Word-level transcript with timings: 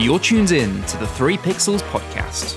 You're 0.00 0.20
tuned 0.20 0.52
in 0.52 0.80
to 0.84 0.96
the 0.96 1.08
3 1.08 1.38
Pixels 1.38 1.82
podcast. 1.90 2.56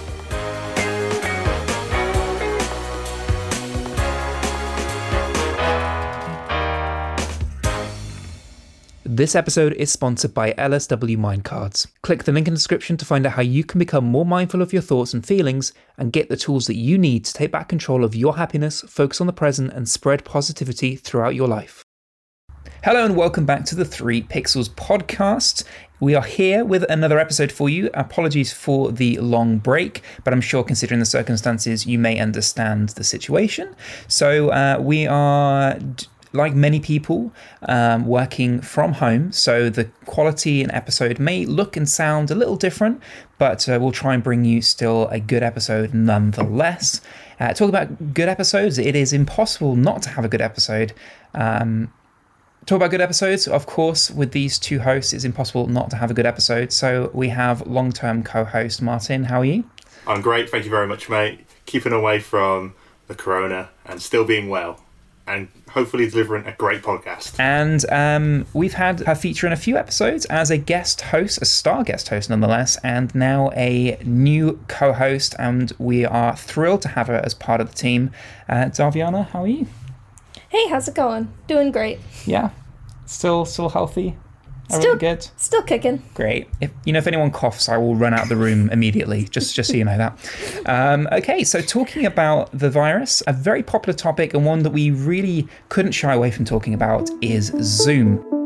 This 9.03 9.33
episode 9.33 9.73
is 9.73 9.91
sponsored 9.91 10.35
by 10.35 10.53
LSW 10.53 11.17
Mindcards. 11.17 11.87
Click 12.03 12.25
the 12.25 12.31
link 12.31 12.47
in 12.47 12.53
the 12.53 12.59
description 12.59 12.95
to 12.97 13.05
find 13.05 13.25
out 13.25 13.33
how 13.33 13.41
you 13.41 13.63
can 13.63 13.79
become 13.79 14.05
more 14.05 14.23
mindful 14.23 14.61
of 14.61 14.71
your 14.71 14.83
thoughts 14.83 15.15
and 15.15 15.25
feelings 15.25 15.73
and 15.97 16.13
get 16.13 16.29
the 16.29 16.37
tools 16.37 16.67
that 16.67 16.75
you 16.75 16.99
need 16.99 17.25
to 17.25 17.33
take 17.33 17.51
back 17.51 17.67
control 17.67 18.03
of 18.03 18.13
your 18.13 18.37
happiness, 18.37 18.81
focus 18.81 19.19
on 19.19 19.25
the 19.25 19.33
present, 19.33 19.73
and 19.73 19.89
spread 19.89 20.23
positivity 20.23 20.95
throughout 20.95 21.33
your 21.33 21.47
life. 21.47 21.83
Hello 22.83 23.03
and 23.03 23.15
welcome 23.15 23.47
back 23.47 23.65
to 23.65 23.75
the 23.75 23.85
3 23.85 24.21
Pixels 24.23 24.69
podcast. 24.69 25.63
We 26.01 26.15
are 26.15 26.23
here 26.23 26.65
with 26.65 26.83
another 26.89 27.19
episode 27.19 27.51
for 27.51 27.69
you. 27.69 27.91
Apologies 27.93 28.51
for 28.51 28.91
the 28.91 29.19
long 29.19 29.59
break, 29.59 30.01
but 30.23 30.33
I'm 30.33 30.41
sure 30.41 30.63
considering 30.63 30.99
the 30.99 31.05
circumstances, 31.05 31.85
you 31.85 31.99
may 31.99 32.17
understand 32.17 32.89
the 32.89 33.03
situation. 33.03 33.75
So, 34.07 34.49
uh, 34.49 34.79
we 34.81 35.05
are 35.05 35.77
like 36.33 36.55
many 36.55 36.79
people, 36.79 37.31
um, 37.67 38.07
working 38.07 38.61
from 38.61 38.93
home. 38.93 39.31
So 39.31 39.69
the 39.69 39.85
quality 40.05 40.63
in 40.63 40.71
episode 40.71 41.19
may 41.19 41.45
look 41.45 41.77
and 41.77 41.87
sound 41.87 42.31
a 42.31 42.35
little 42.35 42.55
different, 42.55 42.99
but 43.37 43.69
uh, 43.69 43.77
we'll 43.79 43.91
try 43.91 44.15
and 44.15 44.23
bring 44.23 44.43
you 44.43 44.63
still 44.63 45.07
a 45.09 45.19
good 45.19 45.43
episode 45.43 45.93
nonetheless. 45.93 47.01
Uh, 47.39 47.53
talk 47.53 47.69
about 47.69 48.13
good 48.15 48.29
episodes. 48.29 48.79
It 48.79 48.95
is 48.95 49.13
impossible 49.13 49.75
not 49.75 50.01
to 50.03 50.09
have 50.09 50.25
a 50.25 50.29
good 50.29 50.41
episode. 50.41 50.93
Um, 51.35 51.93
talk 52.65 52.77
about 52.77 52.91
good 52.91 53.01
episodes. 53.01 53.47
Of 53.47 53.65
course, 53.65 54.11
with 54.11 54.31
these 54.31 54.59
two 54.59 54.79
hosts, 54.79 55.13
it's 55.13 55.23
impossible 55.23 55.67
not 55.67 55.89
to 55.91 55.95
have 55.95 56.11
a 56.11 56.13
good 56.13 56.25
episode. 56.25 56.71
So 56.71 57.09
we 57.13 57.29
have 57.29 57.65
long 57.67 57.91
term 57.91 58.23
co 58.23 58.43
host 58.43 58.81
Martin. 58.81 59.25
How 59.25 59.41
are 59.41 59.45
you? 59.45 59.63
I'm 60.07 60.21
great. 60.21 60.49
Thank 60.49 60.65
you 60.65 60.71
very 60.71 60.87
much, 60.87 61.09
mate. 61.09 61.45
Keeping 61.65 61.93
away 61.93 62.19
from 62.19 62.73
the 63.07 63.15
corona 63.15 63.69
and 63.85 64.01
still 64.01 64.25
being 64.25 64.49
well 64.49 64.79
and 65.27 65.47
hopefully 65.69 66.09
delivering 66.09 66.45
a 66.45 66.51
great 66.53 66.81
podcast. 66.81 67.39
And 67.39 67.85
um, 67.91 68.45
we've 68.53 68.73
had 68.73 69.01
her 69.01 69.15
feature 69.15 69.47
in 69.47 69.53
a 69.53 69.57
few 69.57 69.77
episodes 69.77 70.25
as 70.25 70.49
a 70.49 70.57
guest 70.57 71.01
host, 71.01 71.41
a 71.41 71.45
star 71.45 71.83
guest 71.83 72.09
host 72.09 72.29
nonetheless, 72.29 72.77
and 72.83 73.13
now 73.15 73.51
a 73.55 73.97
new 74.03 74.59
co 74.67 74.93
host. 74.93 75.35
And 75.39 75.71
we 75.77 76.05
are 76.05 76.35
thrilled 76.35 76.81
to 76.83 76.89
have 76.89 77.07
her 77.07 77.21
as 77.23 77.33
part 77.33 77.61
of 77.61 77.69
the 77.69 77.75
team. 77.75 78.11
Uh, 78.49 78.65
Daviana, 78.65 79.27
how 79.29 79.43
are 79.43 79.47
you? 79.47 79.67
Hey, 80.51 80.67
how's 80.67 80.85
it 80.89 80.95
going? 80.95 81.31
Doing 81.47 81.71
great. 81.71 81.97
Yeah. 82.25 82.49
Still, 83.05 83.45
still 83.45 83.69
healthy. 83.69 84.17
Still 84.69 84.97
good. 84.97 85.25
Still 85.37 85.63
kicking. 85.63 86.03
Great. 86.13 86.49
If 86.59 86.71
you 86.83 86.91
know 86.91 86.99
if 86.99 87.07
anyone 87.07 87.31
coughs, 87.31 87.69
I 87.69 87.77
will 87.77 87.95
run 87.95 88.13
out 88.13 88.23
of 88.23 88.29
the 88.29 88.35
room 88.35 88.69
immediately. 88.69 89.23
Just 89.23 89.55
just 89.55 89.69
so 89.69 89.77
you 89.77 89.85
know 89.85 89.97
that. 89.97 90.17
Um, 90.65 91.07
okay, 91.13 91.45
so 91.45 91.61
talking 91.61 92.05
about 92.05 92.57
the 92.57 92.69
virus, 92.69 93.23
a 93.27 93.33
very 93.33 93.63
popular 93.63 93.95
topic 93.97 94.33
and 94.33 94.45
one 94.45 94.63
that 94.63 94.71
we 94.71 94.91
really 94.91 95.47
couldn't 95.69 95.91
shy 95.93 96.13
away 96.13 96.31
from 96.31 96.45
talking 96.45 96.73
about 96.73 97.09
is 97.21 97.47
Zoom. 97.61 98.40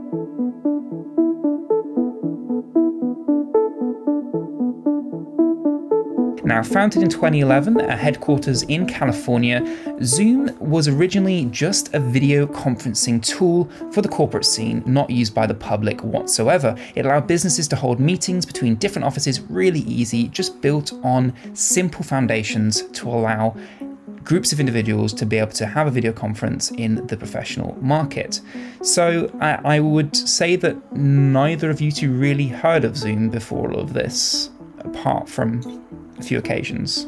Now, 6.56 6.64
founded 6.64 7.04
in 7.04 7.10
2011 7.10 7.82
at 7.82 8.00
headquarters 8.00 8.64
in 8.64 8.88
California, 8.88 9.62
Zoom 10.02 10.58
was 10.58 10.88
originally 10.88 11.44
just 11.52 11.94
a 11.94 12.00
video 12.00 12.48
conferencing 12.48 13.22
tool 13.22 13.70
for 13.92 14.02
the 14.02 14.08
corporate 14.08 14.46
scene, 14.46 14.82
not 14.86 15.10
used 15.10 15.36
by 15.36 15.48
the 15.48 15.54
public 15.54 16.02
whatsoever. 16.02 16.74
It 16.96 17.06
allowed 17.06 17.28
businesses 17.28 17.68
to 17.68 17.76
hold 17.76 18.00
meetings 18.00 18.46
between 18.46 18.76
different 18.76 19.06
offices 19.06 19.42
really 19.42 19.82
easy, 19.82 20.30
just 20.30 20.62
built 20.62 20.94
on 21.04 21.34
simple 21.54 22.06
foundations 22.06 22.84
to 22.84 23.10
allow 23.10 23.58
groups 24.24 24.54
of 24.54 24.62
individuals 24.62 25.14
to 25.14 25.26
be 25.26 25.38
able 25.38 25.52
to 25.52 25.66
have 25.66 25.88
a 25.88 25.92
video 25.92 26.14
conference 26.14 26.72
in 26.72 27.06
the 27.08 27.18
professional 27.18 27.78
market. 27.82 28.40
So 28.82 29.30
I, 29.42 29.76
I, 29.76 29.80
would 29.82 30.16
say 30.16 30.56
that 30.56 30.94
neither 30.94 31.70
of 31.70 31.80
you 31.80 31.92
two 31.92 32.12
really 32.12 32.48
heard 32.48 32.86
of 32.86 32.98
Zoom 32.98 33.30
before 33.30 33.72
all 33.72 33.80
of 33.80 33.94
this, 33.94 34.50
apart 34.86 35.30
from 35.30 35.84
a 36.20 36.24
few 36.24 36.38
occasions. 36.38 37.08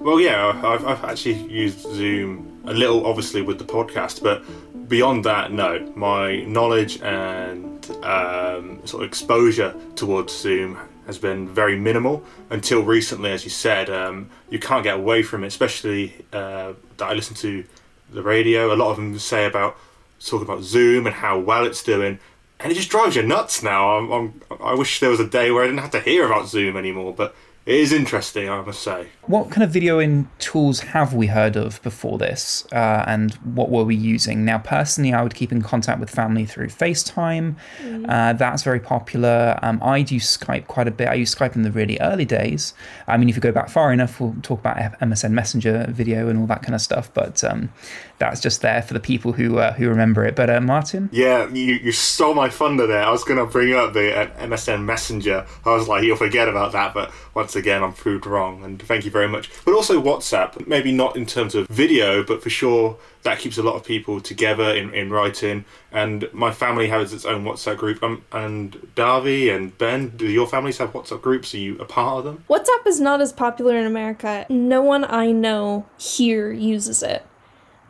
Well, 0.00 0.20
yeah, 0.20 0.60
I've, 0.64 0.86
I've 0.86 1.04
actually 1.04 1.42
used 1.50 1.80
Zoom 1.80 2.62
a 2.64 2.72
little, 2.72 3.06
obviously, 3.06 3.42
with 3.42 3.58
the 3.58 3.64
podcast, 3.64 4.22
but 4.22 4.42
beyond 4.88 5.24
that, 5.24 5.52
no. 5.52 5.78
My 5.94 6.40
knowledge 6.44 7.00
and 7.02 7.84
um, 8.02 8.80
sort 8.86 9.02
of 9.02 9.08
exposure 9.08 9.74
towards 9.96 10.36
Zoom 10.36 10.78
has 11.06 11.18
been 11.18 11.48
very 11.48 11.78
minimal 11.78 12.22
until 12.50 12.82
recently, 12.82 13.30
as 13.30 13.44
you 13.44 13.50
said. 13.50 13.90
Um, 13.90 14.30
you 14.48 14.58
can't 14.58 14.84
get 14.84 14.96
away 14.96 15.22
from 15.22 15.44
it, 15.44 15.48
especially 15.48 16.14
uh, 16.32 16.72
that 16.96 17.06
I 17.06 17.12
listen 17.12 17.36
to 17.36 17.64
the 18.10 18.22
radio. 18.22 18.72
A 18.72 18.76
lot 18.76 18.90
of 18.90 18.96
them 18.96 19.18
say 19.18 19.46
about 19.46 19.76
talking 20.18 20.46
about 20.46 20.62
Zoom 20.62 21.06
and 21.06 21.14
how 21.14 21.38
well 21.38 21.66
it's 21.66 21.82
doing, 21.82 22.18
and 22.62 22.70
it 22.70 22.74
just 22.74 22.90
drives 22.90 23.16
you 23.16 23.22
nuts 23.22 23.62
now. 23.62 23.96
I'm, 23.96 24.10
I'm, 24.10 24.42
I 24.62 24.74
wish 24.74 25.00
there 25.00 25.10
was 25.10 25.20
a 25.20 25.28
day 25.28 25.50
where 25.50 25.62
I 25.64 25.66
didn't 25.66 25.80
have 25.80 25.90
to 25.92 26.00
hear 26.00 26.26
about 26.26 26.48
Zoom 26.48 26.76
anymore, 26.76 27.14
but 27.14 27.34
it 27.70 27.76
is 27.76 27.92
interesting, 27.92 28.48
I 28.48 28.60
must 28.62 28.82
say. 28.82 29.06
What 29.26 29.52
kind 29.52 29.62
of 29.62 29.70
videoing 29.70 30.26
tools 30.40 30.80
have 30.80 31.14
we 31.14 31.28
heard 31.28 31.54
of 31.54 31.80
before 31.82 32.18
this, 32.18 32.66
uh, 32.72 33.04
and 33.06 33.32
what 33.54 33.70
were 33.70 33.84
we 33.84 33.94
using? 33.94 34.44
Now, 34.44 34.58
personally, 34.58 35.12
I 35.12 35.22
would 35.22 35.36
keep 35.36 35.52
in 35.52 35.62
contact 35.62 36.00
with 36.00 36.10
family 36.10 36.44
through 36.44 36.66
FaceTime. 36.66 37.54
Mm. 37.80 38.06
Uh, 38.08 38.32
that's 38.32 38.64
very 38.64 38.80
popular. 38.80 39.56
Um, 39.62 39.78
I 39.84 39.98
use 39.98 40.36
Skype 40.36 40.66
quite 40.66 40.88
a 40.88 40.90
bit. 40.90 41.06
I 41.06 41.14
use 41.14 41.32
Skype 41.32 41.54
in 41.54 41.62
the 41.62 41.70
really 41.70 41.96
early 42.00 42.24
days. 42.24 42.74
I 43.06 43.16
mean, 43.16 43.28
if 43.28 43.36
you 43.36 43.40
go 43.40 43.52
back 43.52 43.68
far 43.68 43.92
enough, 43.92 44.18
we'll 44.18 44.34
talk 44.42 44.58
about 44.58 44.76
MSN 44.98 45.30
Messenger 45.30 45.86
video 45.90 46.26
and 46.26 46.40
all 46.40 46.48
that 46.48 46.64
kind 46.64 46.74
of 46.74 46.80
stuff. 46.80 47.14
But 47.14 47.44
um, 47.44 47.72
that's 48.18 48.40
just 48.40 48.62
there 48.62 48.82
for 48.82 48.94
the 48.94 49.00
people 49.00 49.32
who 49.32 49.58
uh, 49.58 49.74
who 49.74 49.88
remember 49.88 50.24
it. 50.24 50.34
But 50.34 50.50
uh, 50.50 50.60
Martin, 50.60 51.08
yeah, 51.12 51.48
you, 51.48 51.74
you 51.74 51.92
stole 51.92 52.34
my 52.34 52.48
thunder 52.48 52.88
there. 52.88 53.02
I 53.02 53.10
was 53.10 53.22
going 53.22 53.38
to 53.38 53.46
bring 53.46 53.74
up 53.74 53.92
the 53.92 54.16
uh, 54.16 54.26
MSN 54.44 54.84
Messenger. 54.84 55.46
I 55.64 55.70
was 55.70 55.86
like, 55.86 56.02
you'll 56.02 56.16
forget 56.16 56.48
about 56.48 56.72
that, 56.72 56.94
but 56.94 57.12
once 57.34 57.54
again, 57.54 57.59
I'm 57.68 57.92
proved 57.92 58.26
wrong, 58.26 58.64
and 58.64 58.80
thank 58.80 59.04
you 59.04 59.10
very 59.10 59.28
much. 59.28 59.50
But 59.64 59.74
also 59.74 60.00
WhatsApp, 60.02 60.66
maybe 60.66 60.92
not 60.92 61.16
in 61.16 61.26
terms 61.26 61.54
of 61.54 61.66
video, 61.68 62.22
but 62.22 62.42
for 62.42 62.50
sure 62.50 62.98
that 63.22 63.38
keeps 63.38 63.58
a 63.58 63.62
lot 63.62 63.74
of 63.74 63.84
people 63.84 64.20
together 64.20 64.74
in, 64.74 64.94
in 64.94 65.10
writing. 65.10 65.64
And 65.92 66.28
my 66.32 66.52
family 66.52 66.88
has 66.88 67.12
its 67.12 67.24
own 67.24 67.44
WhatsApp 67.44 67.76
group. 67.76 68.02
Um, 68.02 68.24
and 68.32 68.88
Darby 68.94 69.50
and 69.50 69.76
Ben, 69.76 70.10
do 70.16 70.26
your 70.26 70.46
families 70.46 70.78
have 70.78 70.92
WhatsApp 70.92 71.20
groups? 71.20 71.54
Are 71.54 71.58
you 71.58 71.78
a 71.78 71.84
part 71.84 72.18
of 72.18 72.24
them? 72.24 72.44
WhatsApp 72.48 72.86
is 72.86 73.00
not 73.00 73.20
as 73.20 73.32
popular 73.32 73.76
in 73.76 73.86
America. 73.86 74.46
No 74.48 74.80
one 74.82 75.04
I 75.04 75.32
know 75.32 75.86
here 75.98 76.50
uses 76.52 77.02
it. 77.02 77.26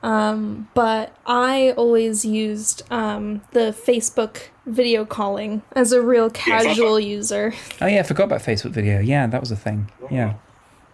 Um, 0.03 0.69
but 0.75 1.15
I 1.27 1.73
always 1.73 2.25
used 2.25 2.83
um, 2.91 3.43
the 3.53 3.73
Facebook 3.73 4.49
video 4.67 5.05
calling 5.05 5.63
as 5.73 5.93
a 5.93 6.01
real 6.01 6.31
casual 6.31 6.99
user. 6.99 7.53
Oh 7.81 7.87
yeah, 7.87 8.01
I 8.01 8.03
forgot 8.03 8.25
about 8.25 8.41
Facebook 8.41 8.71
video. 8.71 9.01
Yeah, 9.01 9.27
that 9.27 9.41
was 9.41 9.51
a 9.51 9.57
thing. 9.57 9.91
Yeah, 10.11 10.35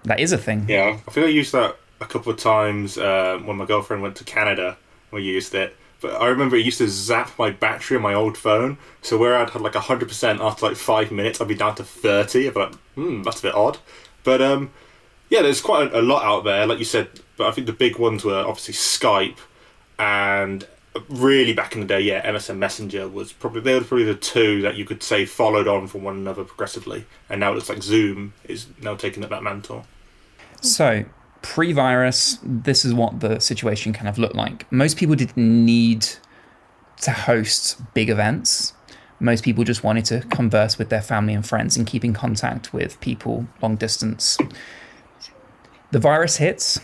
that 0.04 0.20
is 0.20 0.32
a 0.32 0.38
thing. 0.38 0.66
Yeah, 0.68 0.98
I 1.06 1.10
think 1.10 1.26
I 1.26 1.30
used 1.30 1.52
that 1.52 1.76
a 2.00 2.06
couple 2.06 2.32
of 2.32 2.38
times 2.38 2.98
uh, 2.98 3.38
when 3.44 3.56
my 3.56 3.64
girlfriend 3.64 4.02
went 4.02 4.16
to 4.16 4.24
Canada. 4.24 4.76
We 5.12 5.22
used 5.22 5.54
it, 5.54 5.76
but 6.00 6.20
I 6.20 6.26
remember 6.26 6.56
it 6.56 6.64
used 6.64 6.78
to 6.78 6.88
zap 6.88 7.38
my 7.38 7.50
battery 7.50 7.96
on 7.96 8.02
my 8.02 8.14
old 8.14 8.36
phone. 8.36 8.76
So 9.02 9.16
where 9.16 9.36
I'd 9.36 9.50
had 9.50 9.62
like 9.62 9.74
hundred 9.74 10.08
percent 10.08 10.40
after 10.40 10.66
like 10.66 10.76
five 10.76 11.12
minutes, 11.12 11.40
I'd 11.40 11.48
be 11.48 11.54
down 11.54 11.76
to 11.76 11.84
thirty. 11.84 12.48
I'd 12.48 12.54
be 12.54 12.60
like, 12.60 12.74
hmm, 12.96 13.22
that's 13.22 13.38
a 13.38 13.42
bit 13.42 13.54
odd. 13.54 13.78
But 14.24 14.42
um, 14.42 14.72
yeah, 15.30 15.42
there's 15.42 15.60
quite 15.60 15.92
a, 15.92 16.00
a 16.00 16.02
lot 16.02 16.24
out 16.24 16.44
there. 16.44 16.66
Like 16.66 16.78
you 16.78 16.84
said, 16.84 17.08
but 17.36 17.48
I 17.48 17.50
think 17.50 17.66
the 17.66 17.72
big 17.72 17.98
ones 17.98 18.24
were 18.24 18.38
obviously 18.38 18.74
Skype 18.74 19.38
and 19.98 20.66
really 21.08 21.52
back 21.52 21.74
in 21.74 21.80
the 21.80 21.86
day, 21.86 22.00
yeah, 22.00 22.28
MSN 22.30 22.58
Messenger 22.58 23.08
was 23.08 23.32
probably 23.32 23.60
they 23.60 23.74
were 23.74 23.84
probably 23.84 24.04
the 24.04 24.14
two 24.14 24.62
that 24.62 24.76
you 24.76 24.84
could 24.84 25.02
say 25.02 25.24
followed 25.24 25.68
on 25.68 25.86
from 25.86 26.02
one 26.02 26.16
another 26.16 26.44
progressively, 26.44 27.06
and 27.28 27.40
now 27.40 27.52
it 27.52 27.54
looks 27.54 27.68
like 27.68 27.82
Zoom 27.82 28.34
is 28.44 28.66
now 28.80 28.94
taking 28.94 29.24
up 29.24 29.30
that 29.30 29.42
mantle. 29.42 29.86
So 30.60 31.04
pre-virus, 31.42 32.38
this 32.42 32.84
is 32.84 32.94
what 32.94 33.20
the 33.20 33.38
situation 33.40 33.92
kind 33.92 34.08
of 34.08 34.18
looked 34.18 34.34
like. 34.34 34.70
Most 34.72 34.96
people 34.96 35.14
didn't 35.14 35.36
need 35.36 36.06
to 37.02 37.10
host 37.10 37.80
big 37.94 38.08
events. 38.08 38.72
Most 39.20 39.44
people 39.44 39.64
just 39.64 39.82
wanted 39.82 40.04
to 40.06 40.20
converse 40.30 40.78
with 40.78 40.88
their 40.88 41.00
family 41.00 41.34
and 41.34 41.46
friends 41.46 41.76
and 41.76 41.86
keep 41.86 42.04
in 42.04 42.12
contact 42.12 42.72
with 42.72 43.00
people 43.00 43.46
long 43.62 43.76
distance. 43.76 44.38
The 45.92 45.98
virus 45.98 46.36
hits, 46.36 46.80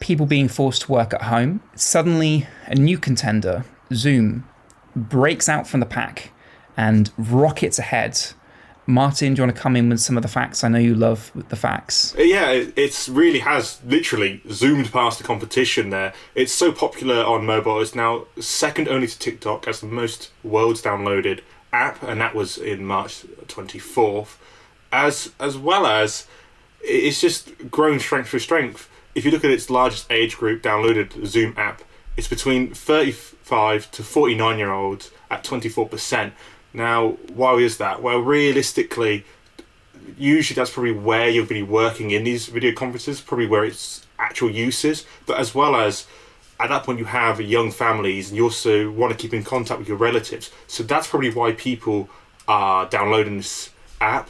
people 0.00 0.26
being 0.26 0.48
forced 0.48 0.82
to 0.82 0.92
work 0.92 1.12
at 1.12 1.22
home, 1.22 1.60
suddenly 1.74 2.46
a 2.66 2.74
new 2.74 2.98
contender, 2.98 3.64
Zoom, 3.92 4.48
breaks 4.94 5.48
out 5.48 5.66
from 5.66 5.80
the 5.80 5.86
pack 5.86 6.30
and 6.76 7.10
rockets 7.18 7.78
ahead. 7.78 8.20
Martin, 8.86 9.34
do 9.34 9.40
you 9.40 9.46
want 9.46 9.56
to 9.56 9.62
come 9.62 9.76
in 9.76 9.88
with 9.88 10.00
some 10.00 10.16
of 10.16 10.22
the 10.22 10.28
facts? 10.28 10.62
I 10.62 10.68
know 10.68 10.78
you 10.78 10.94
love 10.94 11.32
the 11.48 11.56
facts. 11.56 12.14
Yeah, 12.18 12.50
it 12.50 13.08
really 13.10 13.38
has 13.38 13.80
literally 13.84 14.42
zoomed 14.50 14.92
past 14.92 15.18
the 15.18 15.24
competition 15.24 15.90
there. 15.90 16.12
It's 16.34 16.52
so 16.52 16.70
popular 16.70 17.24
on 17.24 17.46
mobile. 17.46 17.80
It's 17.80 17.94
now 17.94 18.26
second 18.38 18.88
only 18.88 19.06
to 19.06 19.18
TikTok 19.18 19.66
as 19.66 19.80
the 19.80 19.86
most 19.86 20.30
worlds 20.42 20.82
downloaded 20.82 21.40
app, 21.72 22.02
and 22.02 22.20
that 22.20 22.34
was 22.34 22.58
in 22.58 22.84
March 22.84 23.24
24th. 23.46 24.36
as 24.92 25.32
as 25.40 25.58
well 25.58 25.86
as 25.86 26.26
it's 26.84 27.20
just 27.20 27.70
grown 27.70 27.98
strength 27.98 28.28
for 28.28 28.38
strength. 28.38 28.88
If 29.14 29.24
you 29.24 29.30
look 29.30 29.44
at 29.44 29.50
its 29.50 29.70
largest 29.70 30.10
age 30.10 30.36
group 30.36 30.62
downloaded 30.62 31.26
Zoom 31.26 31.54
app, 31.56 31.82
it's 32.16 32.28
between 32.28 32.74
35 32.74 33.90
to 33.92 34.02
49 34.02 34.58
year 34.58 34.72
olds 34.72 35.10
at 35.30 35.44
24%. 35.44 36.32
Now, 36.72 37.10
why 37.32 37.54
is 37.54 37.78
that? 37.78 38.02
Well, 38.02 38.18
realistically, 38.18 39.24
usually 40.18 40.56
that's 40.56 40.70
probably 40.70 40.92
where 40.92 41.32
to 41.32 41.44
be 41.44 41.62
working 41.62 42.10
in 42.10 42.24
these 42.24 42.46
video 42.46 42.72
conferences, 42.72 43.20
probably 43.20 43.46
where 43.46 43.64
its 43.64 44.06
actual 44.18 44.50
use 44.50 44.84
is, 44.84 45.06
but 45.26 45.38
as 45.38 45.54
well 45.54 45.76
as 45.76 46.06
at 46.60 46.68
that 46.68 46.84
point 46.84 46.98
you 46.98 47.04
have 47.04 47.40
young 47.40 47.70
families 47.70 48.28
and 48.28 48.36
you 48.36 48.44
also 48.44 48.90
want 48.90 49.12
to 49.12 49.18
keep 49.18 49.34
in 49.34 49.42
contact 49.42 49.78
with 49.78 49.88
your 49.88 49.96
relatives. 49.96 50.50
So 50.66 50.82
that's 50.82 51.06
probably 51.06 51.30
why 51.30 51.52
people 51.52 52.08
are 52.46 52.88
downloading 52.88 53.38
this 53.38 53.70
app. 54.00 54.28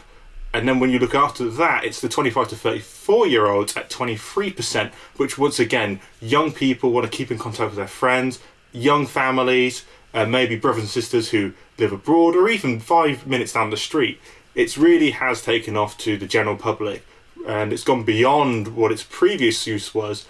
And 0.55 0.69
then 0.69 0.79
when 0.79 0.91
you 0.91 1.01
look 1.01 1.17
after 1.17 1.51
that, 1.51 1.85
it's 1.85 2.01
the 2.01 2.09
25 2.09 2.49
to 2.51 2.57
34 2.57 3.27
year 3.27 3.47
olds 3.47 3.77
at 3.77 3.91
23%, 3.91 4.93
which 5.17 5.37
once 5.37 5.59
again, 5.59 6.01
young 6.21 6.53
people 6.53 6.93
want 6.93 7.11
to 7.11 7.15
keep 7.15 7.33
in 7.33 7.39
contact 7.39 7.71
with 7.71 7.77
their 7.77 7.89
friends, 7.89 8.39
young 8.73 9.05
families, 9.05 9.85
uh, 10.15 10.25
maybe 10.25 10.55
brothers 10.55 10.83
and 10.83 10.89
sisters 10.89 11.31
who 11.31 11.53
live 11.77 11.93
abroad, 11.93 12.37
or 12.37 12.49
even 12.49 12.79
five 12.79 13.27
minutes 13.27 13.53
down 13.53 13.71
the 13.71 13.77
street. 13.77 14.21
It 14.55 14.77
really 14.77 15.11
has 15.11 15.43
taken 15.43 15.77
off 15.77 15.99
to 15.99 16.17
the 16.17 16.27
general 16.27 16.57
public 16.57 17.05
and 17.49 17.73
it's 17.73 17.83
gone 17.83 18.05
beyond 18.05 18.77
what 18.77 18.93
its 18.93 19.03
previous 19.03 19.67
use 19.67 19.93
was 19.93 20.27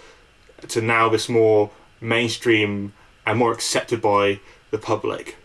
to 0.67 0.81
now 0.81 1.07
this 1.07 1.29
more 1.29 1.69
mainstream 2.01 2.93
and 3.27 3.37
more 3.37 3.53
accepted 3.53 4.01
by 4.01 4.39
the 4.71 4.79
public. 4.79 5.37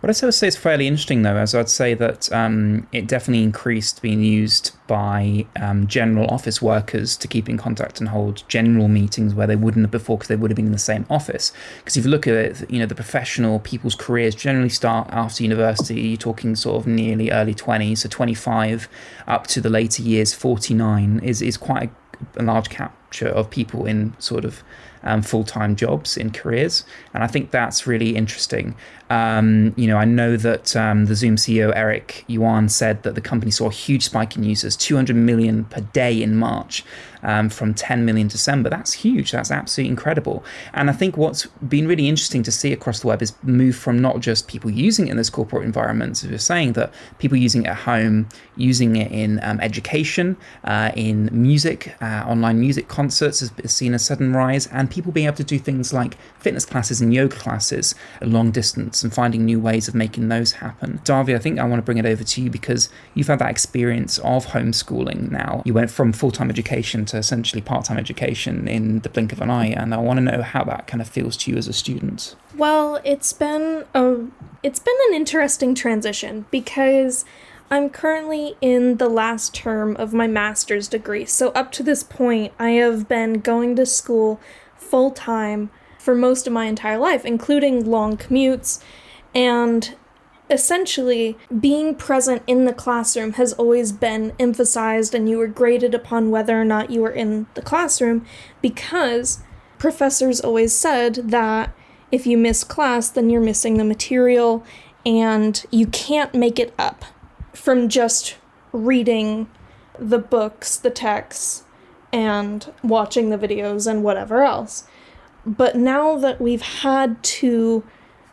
What 0.00 0.22
I 0.22 0.26
would 0.26 0.32
say 0.32 0.46
is 0.46 0.56
fairly 0.56 0.86
interesting, 0.86 1.20
though, 1.22 1.36
as 1.36 1.54
I'd 1.54 1.68
say 1.68 1.92
that 1.92 2.32
um, 2.32 2.86
it 2.90 3.06
definitely 3.06 3.42
increased 3.42 4.00
being 4.00 4.22
used 4.24 4.70
by 4.86 5.44
um, 5.60 5.86
general 5.86 6.26
office 6.30 6.62
workers 6.62 7.18
to 7.18 7.28
keep 7.28 7.50
in 7.50 7.58
contact 7.58 8.00
and 8.00 8.08
hold 8.08 8.42
general 8.48 8.88
meetings 8.88 9.34
where 9.34 9.46
they 9.46 9.56
wouldn't 9.56 9.84
have 9.84 9.90
before 9.90 10.16
because 10.16 10.28
they 10.28 10.36
would 10.36 10.50
have 10.50 10.56
been 10.56 10.66
in 10.66 10.72
the 10.72 10.78
same 10.78 11.04
office. 11.10 11.52
Because 11.78 11.98
if 11.98 12.06
you 12.06 12.10
look 12.10 12.26
at 12.26 12.32
it, 12.32 12.70
you 12.70 12.78
know, 12.78 12.86
the 12.86 12.94
professional 12.94 13.58
people's 13.58 13.94
careers 13.94 14.34
generally 14.34 14.70
start 14.70 15.06
after 15.10 15.42
university. 15.42 16.00
You're 16.00 16.16
talking 16.16 16.56
sort 16.56 16.80
of 16.80 16.86
nearly 16.86 17.30
early 17.30 17.54
20s, 17.54 17.98
so 17.98 18.08
25 18.08 18.88
up 19.26 19.46
to 19.48 19.60
the 19.60 19.68
later 19.68 20.02
years, 20.02 20.32
49 20.32 21.20
is 21.22 21.42
is 21.42 21.58
quite 21.58 21.90
a, 22.36 22.42
a 22.42 22.42
large 22.42 22.70
of 23.12 23.50
people 23.50 23.86
in 23.86 24.14
sort 24.18 24.44
of 24.44 24.62
um, 25.02 25.22
full 25.22 25.44
time 25.44 25.76
jobs 25.76 26.16
in 26.16 26.30
careers. 26.30 26.84
And 27.14 27.24
I 27.24 27.26
think 27.26 27.50
that's 27.50 27.86
really 27.86 28.16
interesting. 28.16 28.74
Um, 29.08 29.74
you 29.76 29.88
know, 29.88 29.96
I 29.96 30.04
know 30.04 30.36
that 30.36 30.76
um, 30.76 31.06
the 31.06 31.16
Zoom 31.16 31.34
CEO 31.34 31.72
Eric 31.74 32.24
Yuan 32.28 32.68
said 32.68 33.02
that 33.02 33.16
the 33.16 33.20
company 33.20 33.50
saw 33.50 33.66
a 33.66 33.72
huge 33.72 34.04
spike 34.04 34.36
in 34.36 34.44
users, 34.44 34.76
200 34.76 35.16
million 35.16 35.64
per 35.64 35.80
day 35.80 36.22
in 36.22 36.36
March 36.36 36.84
um, 37.24 37.48
from 37.48 37.74
10 37.74 38.04
million 38.04 38.28
December. 38.28 38.70
That's 38.70 38.92
huge. 38.92 39.32
That's 39.32 39.50
absolutely 39.50 39.90
incredible. 39.90 40.44
And 40.74 40.88
I 40.88 40.92
think 40.92 41.16
what's 41.16 41.46
been 41.46 41.88
really 41.88 42.08
interesting 42.08 42.44
to 42.44 42.52
see 42.52 42.72
across 42.72 43.00
the 43.00 43.08
web 43.08 43.20
is 43.20 43.34
move 43.42 43.74
from 43.74 44.00
not 44.00 44.20
just 44.20 44.46
people 44.46 44.70
using 44.70 45.08
it 45.08 45.10
in 45.10 45.16
this 45.16 45.28
corporate 45.28 45.64
environments, 45.64 46.22
as 46.22 46.30
you're 46.30 46.38
saying, 46.38 46.74
that 46.74 46.92
people 47.18 47.36
using 47.36 47.64
it 47.64 47.68
at 47.68 47.78
home, 47.78 48.28
using 48.56 48.94
it 48.94 49.10
in 49.10 49.40
um, 49.42 49.58
education, 49.60 50.36
uh, 50.64 50.92
in 50.94 51.28
music, 51.32 51.96
uh, 52.00 52.24
online 52.28 52.60
music 52.60 52.86
concerts 53.00 53.40
has 53.40 53.72
seen 53.72 53.94
a 53.94 53.98
sudden 53.98 54.34
rise, 54.34 54.66
and 54.66 54.90
people 54.90 55.10
being 55.10 55.26
able 55.26 55.36
to 55.36 55.42
do 55.42 55.58
things 55.58 55.90
like 55.90 56.18
fitness 56.38 56.66
classes 56.66 57.00
and 57.00 57.14
yoga 57.14 57.34
classes 57.34 57.94
at 58.20 58.28
long 58.28 58.50
distance 58.50 59.02
and 59.02 59.14
finding 59.14 59.42
new 59.42 59.58
ways 59.58 59.88
of 59.88 59.94
making 59.94 60.28
those 60.28 60.52
happen. 60.52 61.00
Davi, 61.04 61.34
I 61.34 61.38
think 61.38 61.58
I 61.58 61.64
want 61.64 61.78
to 61.80 61.82
bring 61.82 61.96
it 61.96 62.04
over 62.04 62.22
to 62.22 62.42
you 62.42 62.50
because 62.50 62.90
you've 63.14 63.28
had 63.28 63.38
that 63.38 63.48
experience 63.48 64.18
of 64.18 64.48
homeschooling 64.48 65.30
now. 65.30 65.62
You 65.64 65.72
went 65.72 65.90
from 65.90 66.12
full 66.12 66.30
time 66.30 66.50
education 66.50 67.06
to 67.06 67.16
essentially 67.16 67.62
part 67.62 67.86
time 67.86 67.96
education 67.96 68.68
in 68.68 69.00
the 69.00 69.08
blink 69.08 69.32
of 69.32 69.40
an 69.40 69.48
eye, 69.48 69.68
and 69.68 69.94
I 69.94 69.96
want 69.96 70.18
to 70.18 70.22
know 70.22 70.42
how 70.42 70.62
that 70.64 70.86
kind 70.86 71.00
of 71.00 71.08
feels 71.08 71.38
to 71.38 71.50
you 71.50 71.56
as 71.56 71.68
a 71.68 71.72
student. 71.72 72.36
Well, 72.54 73.00
it's 73.02 73.32
been 73.32 73.86
a 73.94 74.26
it's 74.62 74.78
been 74.78 75.00
an 75.08 75.14
interesting 75.14 75.74
transition 75.74 76.44
because 76.50 77.24
I'm 77.72 77.88
currently 77.88 78.56
in 78.60 78.96
the 78.96 79.08
last 79.08 79.54
term 79.54 79.94
of 79.96 80.12
my 80.12 80.26
master's 80.26 80.88
degree. 80.88 81.24
So 81.24 81.50
up 81.50 81.70
to 81.72 81.84
this 81.84 82.02
point, 82.02 82.52
I 82.58 82.70
have 82.70 83.06
been 83.06 83.34
going 83.34 83.76
to 83.76 83.86
school 83.86 84.40
full 84.74 85.12
time 85.12 85.70
for 85.96 86.16
most 86.16 86.48
of 86.48 86.52
my 86.52 86.64
entire 86.64 86.98
life, 86.98 87.24
including 87.24 87.88
long 87.88 88.16
commutes 88.16 88.82
and 89.36 89.94
essentially 90.50 91.38
being 91.60 91.94
present 91.94 92.42
in 92.48 92.64
the 92.64 92.72
classroom 92.72 93.34
has 93.34 93.52
always 93.52 93.92
been 93.92 94.32
emphasized 94.40 95.14
and 95.14 95.28
you 95.28 95.38
were 95.38 95.46
graded 95.46 95.94
upon 95.94 96.32
whether 96.32 96.60
or 96.60 96.64
not 96.64 96.90
you 96.90 97.00
were 97.02 97.12
in 97.12 97.46
the 97.54 97.62
classroom 97.62 98.26
because 98.60 99.44
professors 99.78 100.40
always 100.40 100.74
said 100.74 101.14
that 101.14 101.72
if 102.10 102.26
you 102.26 102.36
miss 102.36 102.64
class 102.64 103.08
then 103.10 103.30
you're 103.30 103.40
missing 103.40 103.76
the 103.76 103.84
material 103.84 104.64
and 105.06 105.64
you 105.70 105.86
can't 105.86 106.34
make 106.34 106.58
it 106.58 106.74
up 106.76 107.04
from 107.60 107.88
just 107.88 108.36
reading 108.72 109.48
the 109.98 110.18
books 110.18 110.76
the 110.76 110.90
texts 110.90 111.64
and 112.12 112.72
watching 112.82 113.30
the 113.30 113.38
videos 113.38 113.86
and 113.86 114.02
whatever 114.02 114.42
else 114.42 114.84
but 115.46 115.76
now 115.76 116.16
that 116.16 116.40
we've 116.40 116.62
had 116.62 117.22
to 117.22 117.84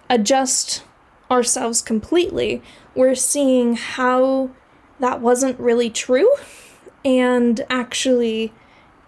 adjust 0.09 0.83
ourselves 1.31 1.81
completely, 1.81 2.61
we're 2.95 3.15
seeing 3.15 3.75
how 3.75 4.49
that 4.99 5.21
wasn't 5.21 5.59
really 5.59 5.89
true. 5.89 6.29
And 7.05 7.65
actually, 7.69 8.53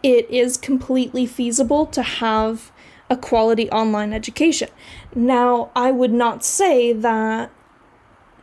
it 0.04 0.30
is 0.30 0.57
completely 0.57 1.25
feasible 1.25 1.86
to 1.88 2.01
have 2.01 2.72
a 3.10 3.18
quality 3.18 3.69
online 3.72 4.13
education. 4.13 4.69
Now, 5.15 5.72
I 5.75 5.92
would 5.92 6.13
not 6.13 6.44
say 6.44 6.94
that 6.94 7.51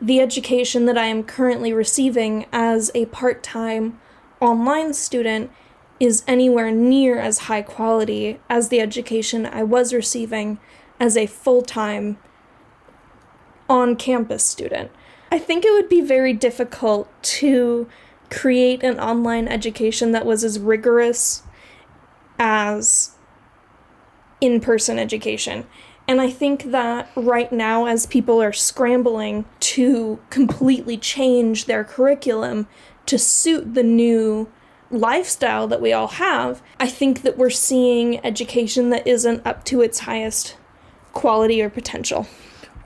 the 0.00 0.20
education 0.20 0.84
that 0.86 0.98
I 0.98 1.06
am 1.06 1.24
currently 1.24 1.72
receiving 1.72 2.46
as 2.52 2.90
a 2.94 3.06
part 3.06 3.42
time 3.42 3.98
online 4.40 4.92
student 4.92 5.50
is 5.98 6.22
anywhere 6.26 6.70
near 6.70 7.18
as 7.18 7.38
high 7.40 7.62
quality 7.62 8.38
as 8.50 8.68
the 8.68 8.80
education 8.80 9.46
I 9.46 9.62
was 9.62 9.94
receiving 9.94 10.58
as 11.00 11.16
a 11.16 11.26
full 11.26 11.62
time 11.62 12.18
on 13.68 13.96
campus 13.96 14.44
student. 14.44 14.90
I 15.32 15.38
think 15.38 15.64
it 15.64 15.72
would 15.72 15.88
be 15.88 16.00
very 16.00 16.32
difficult 16.32 17.08
to 17.22 17.88
create 18.30 18.82
an 18.82 19.00
online 19.00 19.48
education 19.48 20.12
that 20.12 20.26
was 20.26 20.44
as 20.44 20.58
rigorous 20.58 21.42
as 22.38 23.12
in 24.40 24.60
person 24.60 24.98
education. 24.98 25.66
And 26.08 26.20
I 26.20 26.30
think 26.30 26.70
that 26.70 27.10
right 27.16 27.50
now, 27.50 27.86
as 27.86 28.06
people 28.06 28.40
are 28.40 28.52
scrambling 28.52 29.44
to 29.60 30.20
completely 30.30 30.96
change 30.96 31.64
their 31.64 31.82
curriculum 31.82 32.68
to 33.06 33.18
suit 33.18 33.74
the 33.74 33.82
new 33.82 34.48
lifestyle 34.90 35.66
that 35.66 35.82
we 35.82 35.92
all 35.92 36.08
have, 36.08 36.62
I 36.78 36.88
think 36.88 37.22
that 37.22 37.36
we're 37.36 37.50
seeing 37.50 38.24
education 38.24 38.90
that 38.90 39.06
isn't 39.06 39.44
up 39.44 39.64
to 39.64 39.80
its 39.80 40.00
highest 40.00 40.56
quality 41.12 41.60
or 41.60 41.70
potential 41.70 42.26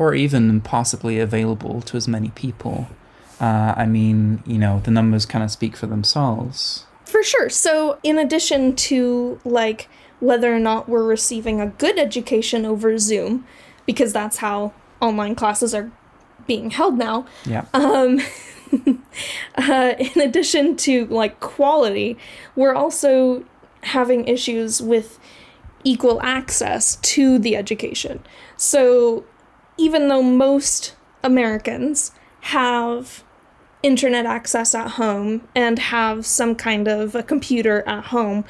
or 0.00 0.14
even 0.14 0.62
possibly 0.62 1.20
available 1.20 1.82
to 1.82 1.94
as 1.94 2.08
many 2.08 2.30
people. 2.30 2.88
Uh, 3.38 3.74
I 3.76 3.84
mean, 3.84 4.42
you 4.46 4.56
know, 4.56 4.80
the 4.82 4.90
numbers 4.90 5.26
kind 5.26 5.44
of 5.44 5.50
speak 5.50 5.76
for 5.76 5.86
themselves. 5.86 6.86
For 7.04 7.22
sure. 7.22 7.50
So, 7.50 7.98
in 8.02 8.18
addition 8.18 8.74
to 8.76 9.38
like 9.44 9.90
whether 10.20 10.54
or 10.54 10.60
not 10.60 10.88
we're 10.88 11.04
receiving 11.04 11.60
a 11.60 11.66
good 11.66 11.98
education 11.98 12.64
over 12.64 12.96
Zoom, 12.98 13.46
because 13.86 14.12
that's 14.12 14.38
how 14.38 14.72
online 15.00 15.34
classes 15.34 15.74
are 15.74 15.90
being 16.46 16.70
held 16.70 16.98
now. 16.98 17.26
Yeah. 17.44 17.64
Um, 17.74 18.20
uh, 19.56 19.94
in 19.98 20.20
addition 20.20 20.76
to 20.76 21.06
like 21.06 21.40
quality, 21.40 22.16
we're 22.54 22.74
also 22.74 23.44
having 23.82 24.28
issues 24.28 24.82
with 24.82 25.18
equal 25.84 26.20
access 26.22 26.96
to 26.96 27.38
the 27.38 27.56
education. 27.56 28.22
So 28.56 29.24
even 29.76 30.08
though 30.08 30.22
most 30.22 30.94
Americans 31.22 32.12
have 32.42 33.24
internet 33.82 34.26
access 34.26 34.74
at 34.74 34.92
home 34.92 35.48
and 35.54 35.78
have 35.78 36.26
some 36.26 36.54
kind 36.54 36.86
of 36.86 37.14
a 37.14 37.22
computer 37.22 37.82
at 37.86 38.06
home, 38.06 38.44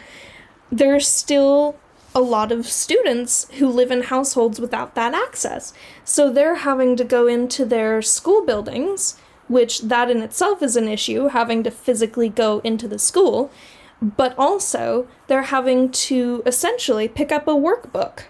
there's 0.70 1.06
still 1.06 1.76
a 2.14 2.20
lot 2.20 2.50
of 2.50 2.66
students 2.66 3.48
who 3.58 3.68
live 3.68 3.90
in 3.90 4.02
households 4.04 4.60
without 4.60 4.94
that 4.94 5.14
access. 5.14 5.72
So 6.04 6.30
they're 6.30 6.56
having 6.56 6.96
to 6.96 7.04
go 7.04 7.26
into 7.26 7.64
their 7.64 8.02
school 8.02 8.44
buildings, 8.44 9.16
which 9.48 9.82
that 9.82 10.10
in 10.10 10.22
itself 10.22 10.62
is 10.62 10.76
an 10.76 10.88
issue, 10.88 11.28
having 11.28 11.62
to 11.62 11.70
physically 11.70 12.28
go 12.28 12.60
into 12.60 12.88
the 12.88 12.98
school, 12.98 13.50
but 14.02 14.36
also 14.38 15.06
they're 15.28 15.42
having 15.42 15.90
to 15.90 16.42
essentially 16.46 17.06
pick 17.06 17.30
up 17.30 17.46
a 17.46 17.52
workbook. 17.52 18.24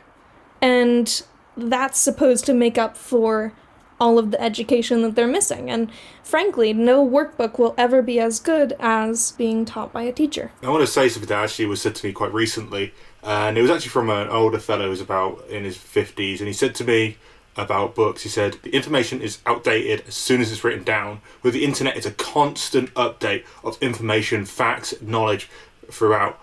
And 0.61 1.23
that's 1.57 1.99
supposed 1.99 2.45
to 2.47 2.55
make 2.55 2.77
up 2.77 2.97
for 2.97 3.53
all 4.01 4.19
of 4.19 4.31
the 4.31 4.41
education 4.41 5.03
that 5.03 5.15
they're 5.15 5.29
missing. 5.29 5.71
And 5.71 5.91
frankly, 6.23 6.73
no 6.73 7.07
workbook 7.07 7.59
will 7.59 7.75
ever 7.77 8.01
be 8.01 8.19
as 8.19 8.41
good 8.41 8.75
as 8.81 9.33
being 9.33 9.65
taught 9.65 9.93
by 9.93 10.03
a 10.03 10.13
teacher. 10.13 10.51
I 10.63 10.71
want 10.71 10.81
to 10.81 10.87
say 10.87 11.09
something 11.09 11.29
that 11.29 11.45
actually 11.45 11.67
was 11.67 11.83
said 11.83 11.95
to 11.97 12.07
me 12.07 12.13
quite 12.13 12.33
recently, 12.33 12.95
and 13.23 13.59
it 13.59 13.63
was 13.63 13.71
actually 13.71 13.91
from 13.91 14.09
an 14.09 14.29
older 14.29 14.59
fellow 14.59 14.89
who's 14.89 15.01
about 15.01 15.47
in 15.49 15.65
his 15.65 15.77
50s, 15.77 16.39
and 16.39 16.49
he 16.49 16.55
said 16.55 16.75
to 16.77 16.85
me 16.85 17.19
about 17.57 17.95
books, 17.95 18.23
he 18.23 18.29
said, 18.29 18.57
the 18.63 18.75
information 18.75 19.21
is 19.21 19.39
outdated 19.45 20.05
as 20.07 20.15
soon 20.15 20.41
as 20.41 20.51
it's 20.51 20.65
written 20.65 20.85
down. 20.85 21.21
With 21.43 21.53
the 21.53 21.65
internet, 21.65 21.97
it's 21.97 22.07
a 22.07 22.13
constant 22.13 22.93
update 22.95 23.45
of 23.63 23.81
information, 23.83 24.45
facts, 24.45 24.95
knowledge 25.03 25.51
throughout. 25.91 26.39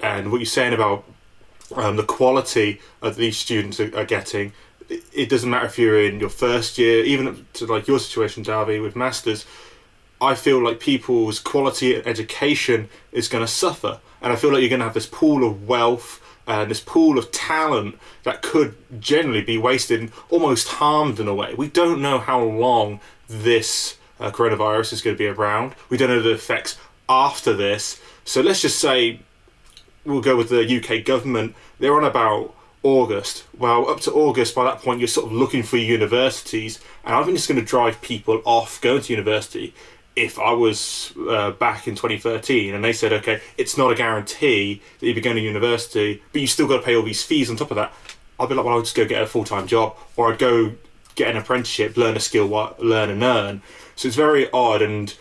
And 0.00 0.30
what 0.30 0.38
you're 0.38 0.46
saying 0.46 0.74
about 0.74 1.04
um, 1.74 1.96
the 1.96 2.04
quality 2.04 2.80
of 3.00 3.16
these 3.16 3.36
students 3.36 3.80
are, 3.80 3.96
are 3.96 4.04
getting, 4.04 4.52
it 4.88 5.28
doesn't 5.28 5.48
matter 5.48 5.66
if 5.66 5.78
you're 5.78 6.00
in 6.00 6.20
your 6.20 6.28
first 6.28 6.78
year, 6.78 7.04
even 7.04 7.46
to 7.54 7.66
like 7.66 7.86
your 7.86 7.98
situation, 7.98 8.42
Darby, 8.42 8.80
with 8.80 8.96
masters. 8.96 9.46
I 10.20 10.34
feel 10.34 10.62
like 10.62 10.80
people's 10.80 11.38
quality 11.38 11.96
education 11.96 12.88
is 13.12 13.28
going 13.28 13.44
to 13.44 13.50
suffer, 13.50 14.00
and 14.22 14.32
I 14.32 14.36
feel 14.36 14.52
like 14.52 14.60
you're 14.60 14.68
going 14.68 14.80
to 14.80 14.86
have 14.86 14.94
this 14.94 15.06
pool 15.06 15.46
of 15.46 15.68
wealth 15.68 16.20
and 16.46 16.70
this 16.70 16.80
pool 16.80 17.18
of 17.18 17.32
talent 17.32 17.98
that 18.22 18.42
could 18.42 18.76
generally 19.00 19.42
be 19.42 19.58
wasted 19.58 20.00
and 20.00 20.12
almost 20.30 20.68
harmed 20.68 21.18
in 21.18 21.28
a 21.28 21.34
way. 21.34 21.54
We 21.54 21.68
don't 21.68 22.02
know 22.02 22.18
how 22.18 22.42
long 22.42 23.00
this 23.28 23.96
uh, 24.20 24.30
coronavirus 24.30 24.92
is 24.92 25.02
going 25.02 25.16
to 25.16 25.18
be 25.18 25.26
around. 25.26 25.74
We 25.88 25.96
don't 25.96 26.08
know 26.08 26.22
the 26.22 26.32
effects 26.32 26.78
after 27.08 27.54
this. 27.54 28.00
So 28.24 28.40
let's 28.40 28.60
just 28.60 28.78
say 28.78 29.20
we'll 30.04 30.20
go 30.20 30.36
with 30.36 30.50
the 30.50 30.62
UK 30.62 31.04
government. 31.04 31.54
They're 31.78 31.94
on 31.94 32.04
about 32.04 32.54
August. 32.84 33.44
Well, 33.58 33.90
up 33.90 34.00
to 34.02 34.12
August, 34.12 34.54
by 34.54 34.62
that 34.64 34.80
point, 34.80 35.00
you're 35.00 35.08
sort 35.08 35.26
of 35.26 35.32
looking 35.32 35.64
for 35.64 35.78
universities, 35.78 36.78
and 37.04 37.14
I 37.14 37.24
think 37.24 37.36
it's 37.36 37.48
going 37.48 37.58
to 37.58 37.66
drive 37.66 38.00
people 38.02 38.40
off 38.44 38.80
going 38.80 39.02
to 39.02 39.12
university. 39.12 39.74
If 40.14 40.38
I 40.38 40.52
was 40.52 41.12
uh, 41.28 41.50
back 41.52 41.88
in 41.88 41.96
2013 41.96 42.72
and 42.72 42.84
they 42.84 42.92
said, 42.92 43.12
okay, 43.14 43.40
it's 43.58 43.76
not 43.76 43.90
a 43.90 43.96
guarantee 43.96 44.80
that 45.00 45.06
you'll 45.06 45.16
be 45.16 45.20
going 45.20 45.34
to 45.34 45.42
university, 45.42 46.22
but 46.32 46.40
you 46.40 46.46
still 46.46 46.68
got 46.68 46.76
to 46.76 46.82
pay 46.82 46.94
all 46.94 47.02
these 47.02 47.24
fees 47.24 47.50
on 47.50 47.56
top 47.56 47.72
of 47.72 47.76
that, 47.76 47.92
I'd 48.38 48.48
be 48.48 48.54
like, 48.54 48.64
well, 48.64 48.76
I'll 48.76 48.82
just 48.82 48.94
go 48.94 49.04
get 49.04 49.22
a 49.22 49.26
full 49.26 49.42
time 49.42 49.66
job, 49.66 49.96
or 50.16 50.32
I'd 50.32 50.38
go 50.38 50.74
get 51.14 51.30
an 51.30 51.36
apprenticeship, 51.36 51.96
learn 51.96 52.16
a 52.16 52.20
skill, 52.20 52.46
learn 52.78 53.10
and 53.10 53.24
earn. 53.24 53.62
So 53.96 54.08
it's 54.08 54.16
very 54.16 54.50
odd. 54.52 54.82
And 54.82 55.12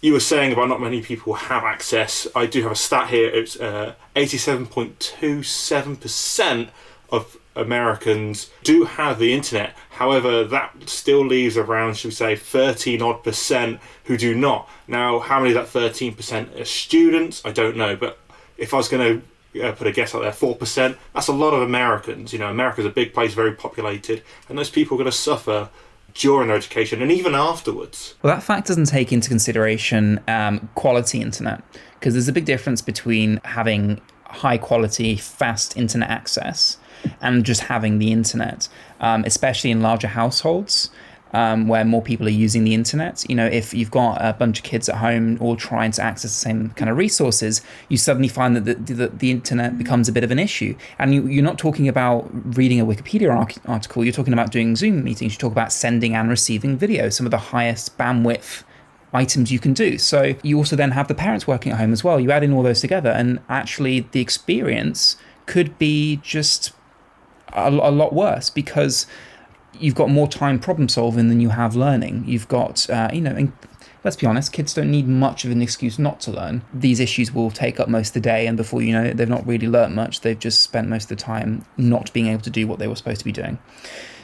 you 0.00 0.12
were 0.12 0.20
saying 0.20 0.52
about 0.52 0.68
not 0.68 0.80
many 0.80 1.00
people 1.00 1.34
have 1.34 1.64
access. 1.64 2.28
I 2.34 2.46
do 2.46 2.62
have 2.62 2.72
a 2.72 2.76
stat 2.76 3.10
here. 3.10 3.28
It's 3.28 3.58
uh, 3.58 3.94
87.27% 4.16 6.68
of 7.10 7.38
Americans 7.56 8.50
do 8.62 8.84
have 8.84 9.18
the 9.18 9.32
internet. 9.32 9.76
However, 9.90 10.44
that 10.44 10.74
still 10.86 11.24
leaves 11.24 11.56
around, 11.56 11.96
should 11.96 12.08
we 12.08 12.14
say, 12.14 12.36
13 12.36 13.02
odd 13.02 13.24
percent 13.24 13.80
who 14.04 14.16
do 14.16 14.34
not. 14.34 14.68
Now, 14.86 15.18
how 15.18 15.40
many 15.40 15.50
of 15.50 15.56
that 15.56 15.68
13 15.68 16.14
percent 16.14 16.54
are 16.54 16.64
students? 16.64 17.42
I 17.44 17.52
don't 17.52 17.76
know. 17.76 17.96
But 17.96 18.18
if 18.56 18.72
I 18.72 18.76
was 18.76 18.88
going 18.88 19.22
to 19.54 19.68
uh, 19.68 19.72
put 19.72 19.86
a 19.86 19.92
guess 19.92 20.14
out 20.14 20.22
there, 20.22 20.30
4%, 20.30 20.96
that's 21.14 21.28
a 21.28 21.32
lot 21.32 21.54
of 21.54 21.62
Americans. 21.62 22.32
You 22.32 22.38
know, 22.38 22.50
America's 22.50 22.86
a 22.86 22.90
big 22.90 23.12
place, 23.12 23.34
very 23.34 23.52
populated, 23.52 24.22
and 24.48 24.58
those 24.58 24.70
people 24.70 24.96
are 24.96 24.98
going 24.98 25.10
to 25.10 25.16
suffer 25.16 25.68
during 26.14 26.48
their 26.48 26.56
education 26.56 27.02
and 27.02 27.12
even 27.12 27.34
afterwards. 27.34 28.14
Well, 28.22 28.34
that 28.34 28.42
fact 28.42 28.66
doesn't 28.66 28.86
take 28.86 29.12
into 29.12 29.28
consideration 29.28 30.20
um, 30.26 30.68
quality 30.74 31.20
internet 31.20 31.62
because 31.94 32.14
there's 32.14 32.28
a 32.28 32.32
big 32.32 32.44
difference 32.44 32.82
between 32.82 33.40
having 33.44 34.00
high 34.24 34.58
quality, 34.58 35.16
fast 35.16 35.76
internet 35.76 36.10
access 36.10 36.78
and 37.20 37.44
just 37.44 37.62
having 37.62 37.98
the 37.98 38.12
internet, 38.12 38.68
um, 39.00 39.24
especially 39.24 39.70
in 39.70 39.82
larger 39.82 40.08
households 40.08 40.90
um, 41.32 41.68
where 41.68 41.84
more 41.84 42.02
people 42.02 42.26
are 42.26 42.30
using 42.30 42.64
the 42.64 42.74
internet. 42.74 43.24
You 43.28 43.36
know, 43.36 43.46
if 43.46 43.74
you've 43.74 43.90
got 43.90 44.18
a 44.20 44.32
bunch 44.32 44.58
of 44.58 44.64
kids 44.64 44.88
at 44.88 44.96
home 44.96 45.38
all 45.40 45.56
trying 45.56 45.90
to 45.92 46.02
access 46.02 46.30
the 46.30 46.38
same 46.38 46.70
kind 46.70 46.90
of 46.90 46.96
resources, 46.96 47.62
you 47.88 47.96
suddenly 47.96 48.28
find 48.28 48.56
that 48.56 48.86
the, 48.86 48.94
the, 48.94 49.08
the 49.08 49.30
internet 49.30 49.78
becomes 49.78 50.08
a 50.08 50.12
bit 50.12 50.24
of 50.24 50.30
an 50.30 50.38
issue. 50.38 50.76
And 50.98 51.14
you, 51.14 51.40
are 51.40 51.42
not 51.42 51.58
talking 51.58 51.88
about 51.88 52.28
reading 52.56 52.80
a 52.80 52.86
Wikipedia 52.86 53.30
article, 53.66 54.04
you're 54.04 54.12
talking 54.12 54.32
about 54.32 54.50
doing 54.50 54.76
Zoom 54.76 55.04
meetings, 55.04 55.34
you 55.34 55.38
talk 55.38 55.52
about 55.52 55.72
sending 55.72 56.14
and 56.14 56.30
receiving 56.30 56.76
video, 56.76 57.08
some 57.08 57.26
of 57.26 57.30
the 57.30 57.38
highest 57.38 57.96
bandwidth 57.98 58.64
items 59.12 59.50
you 59.50 59.58
can 59.58 59.72
do. 59.72 59.96
So 59.98 60.34
you 60.42 60.58
also 60.58 60.76
then 60.76 60.90
have 60.92 61.08
the 61.08 61.14
parents 61.14 61.46
working 61.46 61.72
at 61.72 61.78
home 61.78 61.92
as 61.92 62.04
well. 62.04 62.20
You 62.20 62.30
add 62.30 62.42
in 62.42 62.52
all 62.52 62.62
those 62.62 62.80
together, 62.80 63.10
and 63.10 63.40
actually 63.48 64.00
the 64.00 64.20
experience 64.20 65.16
could 65.46 65.78
be 65.78 66.16
just 66.16 66.72
a, 67.52 67.68
a 67.68 67.90
lot 67.90 68.12
worse 68.12 68.50
because 68.50 69.06
you've 69.74 69.94
got 69.94 70.10
more 70.10 70.28
time 70.28 70.58
problem 70.58 70.88
solving 70.88 71.28
than 71.28 71.40
you 71.40 71.50
have 71.50 71.76
learning. 71.76 72.24
You've 72.26 72.48
got, 72.48 72.88
uh, 72.90 73.10
you 73.12 73.20
know, 73.20 73.32
and 73.32 73.52
let's 74.04 74.16
be 74.16 74.26
honest, 74.26 74.52
kids 74.52 74.74
don't 74.74 74.90
need 74.90 75.06
much 75.08 75.44
of 75.44 75.50
an 75.50 75.62
excuse 75.62 75.98
not 75.98 76.20
to 76.22 76.30
learn. 76.30 76.62
These 76.72 77.00
issues 77.00 77.32
will 77.32 77.50
take 77.50 77.80
up 77.80 77.88
most 77.88 78.08
of 78.08 78.14
the 78.14 78.20
day, 78.20 78.46
and 78.46 78.56
before 78.56 78.82
you 78.82 78.92
know 78.92 79.04
it, 79.04 79.16
they've 79.16 79.28
not 79.28 79.46
really 79.46 79.68
learnt 79.68 79.94
much. 79.94 80.20
They've 80.20 80.38
just 80.38 80.62
spent 80.62 80.88
most 80.88 81.10
of 81.10 81.16
the 81.16 81.22
time 81.22 81.64
not 81.76 82.12
being 82.12 82.28
able 82.28 82.42
to 82.42 82.50
do 82.50 82.66
what 82.66 82.78
they 82.78 82.88
were 82.88 82.96
supposed 82.96 83.20
to 83.20 83.24
be 83.24 83.32
doing. 83.32 83.58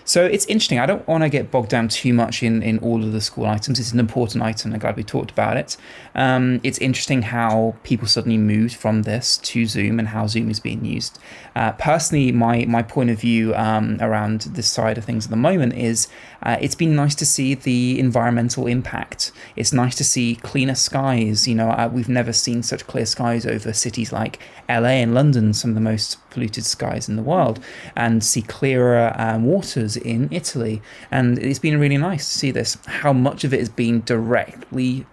So 0.06 0.24
it's 0.24 0.44
interesting. 0.46 0.78
I 0.78 0.86
don't 0.86 1.06
want 1.08 1.24
to 1.24 1.30
get 1.30 1.50
bogged 1.50 1.70
down 1.70 1.88
too 1.88 2.12
much 2.12 2.42
in, 2.42 2.62
in 2.62 2.78
all 2.80 3.02
of 3.02 3.12
the 3.12 3.20
school 3.20 3.46
items. 3.46 3.80
It's 3.80 3.92
an 3.92 4.00
important 4.00 4.44
item. 4.44 4.72
I'm 4.72 4.78
glad 4.78 4.96
we 4.96 5.02
talked 5.02 5.30
about 5.30 5.56
it. 5.56 5.76
Um, 6.14 6.60
it's 6.62 6.78
interesting 6.78 7.22
how 7.22 7.74
people 7.84 8.06
suddenly 8.06 8.36
moved 8.36 8.76
from 8.76 9.02
this 9.02 9.38
to 9.38 9.64
Zoom 9.64 9.98
and 9.98 10.08
how 10.08 10.26
Zoom 10.26 10.50
is 10.50 10.60
being 10.60 10.84
used. 10.84 11.18
Uh, 11.56 11.72
personally, 11.72 12.32
my 12.32 12.64
my 12.66 12.82
point 12.82 13.10
of 13.10 13.18
view 13.18 13.54
um, 13.54 13.96
around 14.00 14.42
this 14.42 14.68
side 14.68 14.98
of 14.98 15.04
things 15.04 15.24
at 15.24 15.30
the 15.30 15.36
moment 15.36 15.74
is 15.74 16.08
uh, 16.42 16.58
it's 16.60 16.74
been 16.74 16.94
nice 16.94 17.14
to 17.14 17.26
see 17.26 17.54
the 17.54 17.98
environmental 17.98 18.66
impact. 18.66 19.32
It's 19.56 19.72
nice 19.72 19.94
to 19.96 20.04
see 20.04 20.36
cleaner 20.36 20.74
skies. 20.74 21.48
You 21.48 21.54
know, 21.54 21.70
uh, 21.70 21.88
we've 21.90 22.08
never 22.08 22.32
seen 22.32 22.62
such 22.62 22.86
clear 22.86 23.06
skies 23.06 23.46
over 23.46 23.72
cities 23.72 24.12
like 24.12 24.38
LA 24.68 25.00
and 25.00 25.14
London, 25.14 25.54
some 25.54 25.70
of 25.70 25.74
the 25.74 25.80
most 25.80 26.18
polluted 26.30 26.64
skies 26.64 27.08
in 27.08 27.16
the 27.16 27.22
world, 27.22 27.60
and 27.96 28.22
see 28.22 28.42
clearer 28.42 29.14
um, 29.16 29.44
waters 29.44 29.93
in 29.96 30.28
Italy. 30.30 30.82
And 31.10 31.38
it's 31.38 31.58
been 31.58 31.78
really 31.78 31.96
nice 31.96 32.24
to 32.30 32.38
see 32.38 32.50
this. 32.50 32.78
How 32.86 33.12
much 33.12 33.44
of 33.44 33.52
it 33.54 33.60
is 33.60 33.68
being 33.68 34.00
directly 34.00 35.06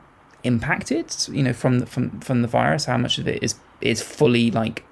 impacted, 0.44 1.16
you 1.30 1.44
know, 1.44 1.54
from 1.54 1.80
the, 1.80 1.86
from 1.86 2.20
from 2.22 2.42
the 2.42 2.48
virus? 2.48 2.86
How 2.86 2.98
much 2.98 3.18
of 3.18 3.28
it 3.28 3.44
is 3.44 3.56
is 3.82 4.02
fully 4.02 4.52
like 4.52 4.84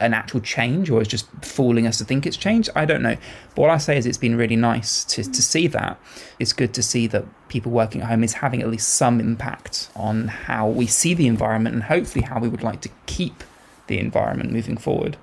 an 0.00 0.12
actual 0.12 0.40
change 0.40 0.90
or 0.90 1.00
is 1.00 1.08
just 1.08 1.26
fooling 1.42 1.86
us 1.86 1.98
to 1.98 2.04
think 2.04 2.26
it's 2.26 2.36
changed. 2.36 2.68
I 2.74 2.84
don't 2.84 3.02
know. 3.02 3.16
But 3.54 3.62
what 3.62 3.70
I 3.70 3.78
say 3.78 3.96
is 3.96 4.06
it's 4.06 4.18
been 4.18 4.36
really 4.36 4.56
nice 4.56 5.04
to, 5.04 5.22
to 5.22 5.42
see 5.42 5.66
that. 5.68 5.98
It's 6.38 6.52
good 6.52 6.74
to 6.74 6.82
see 6.82 7.06
that 7.08 7.24
people 7.48 7.70
working 7.70 8.02
at 8.02 8.08
home 8.08 8.24
is 8.24 8.34
having 8.34 8.60
at 8.62 8.68
least 8.68 8.88
some 8.90 9.20
impact 9.20 9.88
on 9.94 10.28
how 10.28 10.68
we 10.68 10.86
see 10.86 11.14
the 11.14 11.26
environment 11.26 11.74
and 11.74 11.84
hopefully 11.84 12.24
how 12.24 12.40
we 12.40 12.48
would 12.48 12.62
like 12.62 12.80
to 12.82 12.90
keep 13.06 13.44
the 13.86 13.98
environment 13.98 14.50
moving 14.52 14.76
forward. 14.76 15.16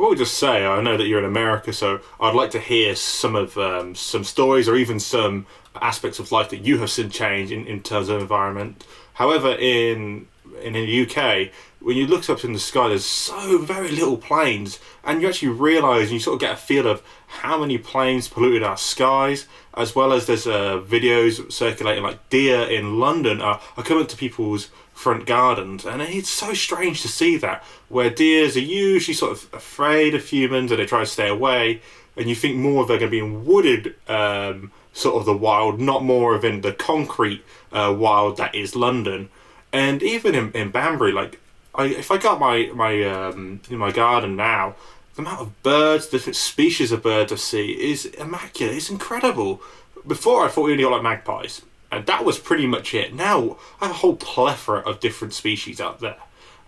I 0.00 0.02
will 0.02 0.14
just 0.14 0.38
say, 0.38 0.64
I 0.64 0.80
know 0.80 0.96
that 0.96 1.06
you're 1.06 1.18
in 1.18 1.26
America, 1.26 1.74
so 1.74 2.00
I'd 2.18 2.34
like 2.34 2.50
to 2.52 2.58
hear 2.58 2.94
some 2.94 3.36
of 3.36 3.58
um, 3.58 3.94
some 3.94 4.24
stories 4.24 4.66
or 4.66 4.74
even 4.76 4.98
some 4.98 5.44
aspects 5.74 6.18
of 6.18 6.32
life 6.32 6.48
that 6.50 6.64
you 6.64 6.78
have 6.78 6.90
seen 6.90 7.10
change 7.10 7.52
in, 7.52 7.66
in 7.66 7.82
terms 7.82 8.08
of 8.08 8.18
environment. 8.18 8.86
However, 9.12 9.54
in 9.58 10.26
in 10.62 10.72
the 10.72 11.02
UK, 11.02 11.50
when 11.80 11.98
you 11.98 12.06
look 12.06 12.30
up 12.30 12.44
in 12.44 12.54
the 12.54 12.58
sky, 12.58 12.88
there's 12.88 13.04
so 13.04 13.58
very 13.58 13.90
little 13.90 14.16
planes, 14.16 14.80
and 15.04 15.20
you 15.20 15.28
actually 15.28 15.48
realise 15.48 16.04
and 16.04 16.12
you 16.12 16.20
sort 16.20 16.36
of 16.36 16.40
get 16.40 16.54
a 16.54 16.56
feel 16.56 16.86
of 16.86 17.02
how 17.26 17.58
many 17.58 17.76
planes 17.76 18.26
polluted 18.26 18.62
our 18.62 18.78
skies, 18.78 19.46
as 19.76 19.94
well 19.94 20.14
as 20.14 20.26
there's 20.26 20.46
uh, 20.46 20.80
videos 20.80 21.52
circulating 21.52 22.02
like 22.02 22.26
deer 22.30 22.62
in 22.62 22.98
London 22.98 23.42
are, 23.42 23.60
are 23.76 23.84
coming 23.84 24.06
to 24.06 24.16
people's 24.16 24.70
front 25.00 25.26
gardens, 25.26 25.84
and 25.84 26.02
it's 26.02 26.28
so 26.44 26.50
strange 26.54 27.02
to 27.02 27.08
see 27.08 27.36
that 27.38 27.64
where 27.88 28.10
deers 28.10 28.56
are 28.56 28.60
usually 28.86 29.14
sort 29.14 29.32
of 29.32 29.40
afraid 29.52 30.14
of 30.14 30.22
humans 30.24 30.70
and 30.70 30.78
they 30.78 30.86
try 30.86 31.00
to 31.00 31.06
stay 31.06 31.28
away, 31.28 31.80
and 32.16 32.28
you 32.28 32.34
think 32.34 32.56
more 32.56 32.82
of 32.82 32.88
they're 32.88 32.98
going 32.98 33.10
to 33.10 33.18
be 33.18 33.24
in 33.26 33.44
wooded. 33.44 33.94
Um, 34.08 34.72
sort 34.92 35.16
of 35.16 35.24
the 35.24 35.36
wild, 35.36 35.80
not 35.80 36.02
more 36.02 36.34
of 36.34 36.44
in 36.44 36.60
the 36.62 36.72
concrete 36.72 37.44
uh, 37.72 37.94
wild 37.96 38.36
that 38.36 38.54
is 38.54 38.74
London. 38.74 39.28
And 39.72 40.02
even 40.02 40.34
in, 40.34 40.52
in 40.52 40.70
Banbury, 40.70 41.12
like 41.12 41.38
I, 41.74 41.86
if 41.86 42.10
I 42.10 42.18
got 42.18 42.40
my 42.40 42.70
my 42.74 43.02
um, 43.04 43.60
in 43.70 43.78
my 43.78 43.92
garden 43.92 44.36
now, 44.36 44.74
the 45.14 45.22
amount 45.22 45.40
of 45.40 45.62
birds, 45.62 46.08
different 46.08 46.36
species 46.36 46.92
of 46.92 47.02
birds 47.02 47.32
I 47.32 47.36
see 47.36 47.70
is 47.90 48.06
immaculate. 48.06 48.76
It's 48.76 48.90
incredible. 48.90 49.62
Before 50.06 50.44
I 50.44 50.48
thought 50.48 50.64
we 50.64 50.72
only 50.72 50.84
got 50.84 50.92
like 50.92 51.02
magpies, 51.02 51.62
and 51.90 52.06
that 52.06 52.24
was 52.24 52.38
pretty 52.38 52.66
much 52.66 52.94
it. 52.94 53.14
Now 53.14 53.58
I 53.80 53.86
have 53.86 53.96
a 53.96 53.98
whole 53.98 54.16
plethora 54.16 54.80
of 54.80 55.00
different 55.00 55.34
species 55.34 55.80
out 55.80 56.00
there, 56.00 56.16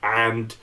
and 0.02 0.54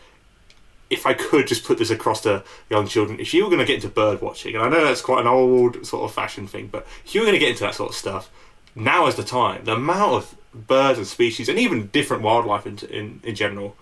if 0.89 1.05
I 1.05 1.13
could 1.13 1.47
just 1.47 1.63
put 1.63 1.77
this 1.77 1.91
across 1.91 2.21
to 2.21 2.43
young 2.69 2.87
children, 2.87 3.19
if 3.19 3.33
you 3.33 3.43
were 3.43 3.49
going 3.49 3.59
to 3.59 3.65
get 3.65 3.75
into 3.75 3.89
bird 3.89 4.21
watching, 4.21 4.55
and 4.55 4.63
I 4.63 4.69
know 4.69 4.83
that's 4.83 5.01
quite 5.01 5.21
an 5.21 5.27
old 5.27 5.85
sort 5.85 6.09
of 6.09 6.13
fashion 6.13 6.47
thing, 6.47 6.67
but 6.67 6.87
if 7.05 7.13
you 7.13 7.21
were 7.21 7.25
going 7.25 7.35
to 7.35 7.39
get 7.39 7.49
into 7.49 7.63
that 7.63 7.75
sort 7.75 7.91
of 7.91 7.95
stuff, 7.95 8.29
now 8.75 9.07
is 9.07 9.15
the 9.15 9.23
time. 9.23 9.65
The 9.65 9.73
amount 9.73 10.13
of 10.13 10.35
birds 10.67 10.97
and 10.97 11.07
species, 11.07 11.47
and 11.47 11.59
even 11.59 11.87
different 11.87 12.23
wildlife 12.23 12.65
in, 12.65 12.77
in, 12.89 13.19
in 13.23 13.35
general, 13.35 13.75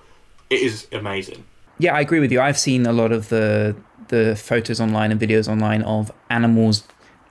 it 0.49 0.59
is 0.59 0.87
amazing. 0.91 1.45
Yeah, 1.79 1.95
I 1.95 2.01
agree 2.01 2.19
with 2.19 2.31
you. 2.31 2.41
I've 2.41 2.57
seen 2.57 2.85
a 2.85 2.93
lot 2.93 3.11
of 3.11 3.29
the 3.29 3.75
the 4.09 4.37
photos 4.37 4.79
online 4.79 5.11
and 5.11 5.19
videos 5.19 5.49
online 5.49 5.81
of 5.83 6.11
animals 6.29 6.83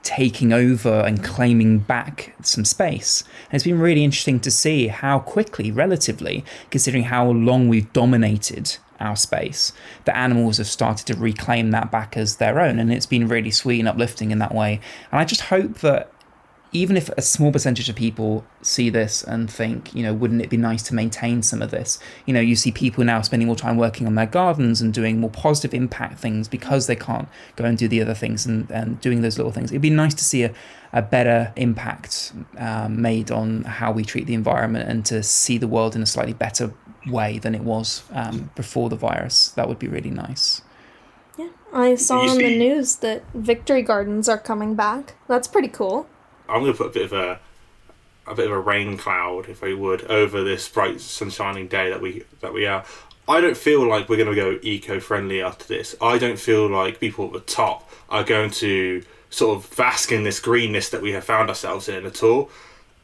taking 0.07 0.53
over 0.53 1.01
and 1.01 1.21
claiming 1.21 1.79
back 1.79 2.33
some 2.41 2.63
space. 2.63 3.25
And 3.51 3.55
it's 3.55 3.65
been 3.65 3.77
really 3.77 4.05
interesting 4.05 4.39
to 4.39 4.49
see 4.49 4.87
how 4.87 5.19
quickly, 5.19 5.69
relatively, 5.69 6.45
considering 6.71 7.03
how 7.03 7.29
long 7.29 7.67
we've 7.67 7.91
dominated 7.91 8.77
our 9.01 9.17
space, 9.17 9.73
the 10.05 10.15
animals 10.15 10.59
have 10.59 10.67
started 10.67 11.05
to 11.07 11.19
reclaim 11.19 11.71
that 11.71 11.91
back 11.91 12.15
as 12.15 12.37
their 12.37 12.61
own. 12.61 12.79
And 12.79 12.91
it's 12.91 13.05
been 13.05 13.27
really 13.27 13.51
sweet 13.51 13.81
and 13.81 13.89
uplifting 13.89 14.31
in 14.31 14.39
that 14.39 14.55
way. 14.55 14.79
And 15.11 15.19
I 15.19 15.25
just 15.25 15.41
hope 15.41 15.79
that 15.79 16.09
even 16.71 16.97
if 16.97 17.09
a 17.09 17.21
small 17.21 17.51
percentage 17.51 17.87
of 17.89 17.95
people 17.95 18.45
see 18.61 18.89
this 18.89 19.23
and 19.23 19.49
think, 19.49 19.95
you 19.95 20.03
know, 20.03 20.13
wouldn't 20.13 20.41
it 20.41 20.49
be 20.49 20.57
nice 20.57 20.83
to 20.83 20.95
maintain 20.95 21.41
some 21.41 21.61
of 21.61 21.71
this? 21.71 21.97
You 22.25 22.33
know, 22.33 22.41
you 22.41 22.55
see 22.55 22.71
people 22.71 23.03
now 23.03 23.21
spending 23.21 23.47
more 23.47 23.55
time 23.55 23.77
working 23.77 24.05
on 24.05 24.15
their 24.15 24.25
gardens 24.25 24.81
and 24.81 24.93
doing 24.93 25.19
more 25.19 25.29
positive 25.29 25.73
impact 25.73 26.19
things 26.19 26.47
because 26.47 26.87
they 26.87 26.95
can't 26.95 27.29
go 27.55 27.65
and 27.65 27.77
do 27.77 27.87
the 27.87 28.01
other 28.01 28.13
things 28.13 28.45
and, 28.45 28.69
and 28.69 28.99
doing 28.99 29.21
those 29.21 29.37
little 29.37 29.51
things. 29.51 29.71
It'd 29.71 29.81
be 29.81 29.89
nice 29.89 30.13
to 30.15 30.23
see 30.23 30.43
a, 30.43 30.53
a 30.91 31.01
better 31.01 31.53
impact 31.55 32.33
um, 32.57 33.01
made 33.01 33.31
on 33.31 33.63
how 33.63 33.91
we 33.91 34.03
treat 34.03 34.27
the 34.27 34.33
environment 34.33 34.89
and 34.89 35.05
to 35.05 35.23
see 35.23 35.57
the 35.57 35.67
world 35.67 35.95
in 35.95 36.01
a 36.01 36.05
slightly 36.05 36.33
better 36.33 36.73
way 37.07 37.39
than 37.39 37.55
it 37.55 37.61
was 37.61 38.03
um, 38.11 38.51
before 38.55 38.89
the 38.89 38.97
virus. 38.97 39.49
That 39.49 39.69
would 39.69 39.79
be 39.79 39.87
really 39.87 40.11
nice. 40.11 40.61
Yeah, 41.37 41.49
I 41.71 41.95
saw 41.95 42.29
on 42.29 42.37
the 42.37 42.57
news 42.57 42.97
that 42.97 43.23
victory 43.33 43.83
gardens 43.83 44.27
are 44.27 44.37
coming 44.37 44.75
back. 44.75 45.13
That's 45.27 45.47
pretty 45.47 45.69
cool. 45.69 46.07
I'm 46.49 46.61
going 46.61 46.73
to 46.73 46.77
put 46.77 46.87
a 46.87 46.93
bit 46.93 47.05
of 47.05 47.13
a 47.13 47.39
a 48.27 48.35
bit 48.35 48.45
of 48.47 48.51
a 48.51 48.59
rain 48.59 48.97
cloud, 48.97 49.47
if 49.47 49.63
I 49.63 49.73
would, 49.73 50.03
over 50.05 50.43
this 50.43 50.67
bright 50.67 50.95
sunshining 50.95 51.69
day 51.69 51.89
that 51.89 52.01
we 52.01 52.23
that 52.41 52.53
we 52.53 52.65
are. 52.65 52.83
I 53.29 53.41
don't 53.41 53.57
feel 53.57 53.87
like 53.87 54.07
we're 54.07 54.17
going 54.17 54.33
to 54.33 54.35
go 54.35 54.57
eco-friendly 54.61 55.41
after 55.41 55.65
this. 55.65 55.95
I 56.01 56.17
don't 56.17 56.39
feel 56.39 56.69
like 56.69 56.99
people 56.99 57.25
at 57.25 57.33
the 57.33 57.39
top 57.41 57.89
are 58.09 58.23
going 58.23 58.51
to 58.51 59.03
sort 59.29 59.57
of 59.57 59.75
bask 59.75 60.13
in 60.13 60.23
this 60.23 60.39
greenness 60.39 60.89
that 60.89 61.01
we 61.01 61.11
have 61.11 61.25
found 61.25 61.49
ourselves 61.49 61.89
in 61.89 62.05
at 62.05 62.23
all. 62.23 62.49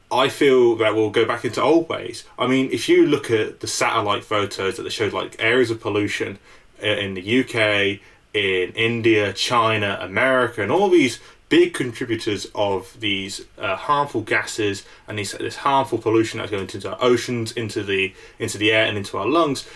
I 0.09 0.29
feel 0.29 0.75
that 0.77 0.95
we'll 0.95 1.09
go 1.09 1.25
back 1.25 1.43
into 1.43 1.61
old 1.61 1.89
ways. 1.89 2.23
I 2.37 2.47
mean, 2.47 2.69
if 2.71 2.87
you 2.87 3.05
look 3.05 3.31
at 3.31 3.59
the 3.59 3.67
satellite 3.67 4.23
photos 4.23 4.77
that 4.77 4.89
showed 4.91 5.11
like 5.11 5.35
areas 5.39 5.71
of 5.71 5.81
pollution 5.81 6.39
uh, 6.81 6.87
in 6.87 7.15
the 7.15 7.39
UK, 7.41 7.99
in 8.33 8.71
India, 8.75 9.33
China, 9.33 9.97
America, 10.01 10.61
and 10.61 10.71
all 10.71 10.89
these 10.89 11.19
big 11.53 11.71
contributors 11.71 12.47
of 12.55 12.99
these 12.99 13.45
uh, 13.59 13.75
harmful 13.75 14.21
gases 14.21 14.83
and 15.07 15.19
these, 15.19 15.33
this 15.33 15.57
harmful 15.57 15.99
pollution 15.99 16.39
that's 16.39 16.49
going 16.49 16.67
into 16.67 16.89
our 16.89 16.97
oceans, 16.99 17.51
into 17.51 17.83
the 17.83 18.11
into 18.39 18.57
the 18.57 18.71
air, 18.71 18.87
and 18.87 18.97
into 18.97 19.19
our 19.19 19.27
lungs. 19.27 19.69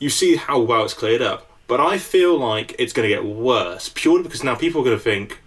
You 0.00 0.10
see 0.10 0.34
how 0.34 0.58
well 0.58 0.82
it's 0.82 0.94
cleared 0.94 1.22
up, 1.22 1.48
but 1.68 1.78
I 1.78 1.96
feel 1.96 2.36
like 2.36 2.74
it's 2.76 2.92
going 2.92 3.08
to 3.08 3.14
get 3.14 3.24
worse 3.24 3.88
purely 3.94 4.24
because 4.24 4.42
now 4.42 4.56
people 4.56 4.80
are 4.80 4.84
going 4.84 4.96
to 4.96 5.02
think 5.02 5.38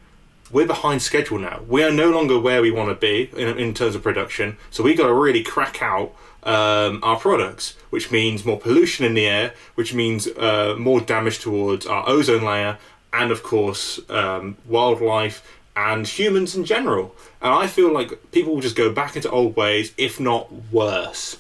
we're 0.50 0.66
behind 0.66 1.02
schedule 1.02 1.40
now. 1.40 1.60
We 1.68 1.84
are 1.84 1.92
no 1.92 2.10
longer 2.10 2.40
where 2.40 2.62
we 2.62 2.72
want 2.72 2.88
to 2.88 2.96
be 2.96 3.30
in, 3.36 3.58
in 3.58 3.74
terms 3.74 3.96
of 3.96 4.02
production, 4.02 4.56
so 4.72 4.82
we 4.82 4.96
got 4.96 5.08
to 5.08 5.14
really 5.14 5.44
crack 5.44 5.82
out 5.82 6.16
um, 6.44 7.02
our 7.04 7.20
products, 7.20 7.76
which 7.90 8.12
means 8.12 8.46
more 8.46 8.58
pollution 8.58 9.06
in 9.06 9.14
the 9.14 9.28
air, 9.28 9.54
which 9.74 9.94
means 9.94 10.26
uh, 10.28 10.76
more 10.80 11.02
damage 11.02 11.40
towards 11.40 11.86
our 11.86 12.08
ozone 12.08 12.46
layer, 12.46 12.78
and 13.12 13.30
of 13.30 13.44
course 13.44 14.00
um, 14.10 14.56
wildlife 14.66 15.44
and 15.76 16.08
humans 16.08 16.56
in 16.56 16.66
general. 16.66 17.16
And 17.42 17.54
I 17.54 17.68
feel 17.68 17.92
like 17.94 18.32
people 18.32 18.54
will 18.54 18.62
just 18.62 18.76
go 18.76 18.92
back 18.92 19.16
into 19.16 19.30
old 19.30 19.56
ways, 19.56 19.94
if 19.98 20.20
not 20.20 20.52
worse. 20.72 21.38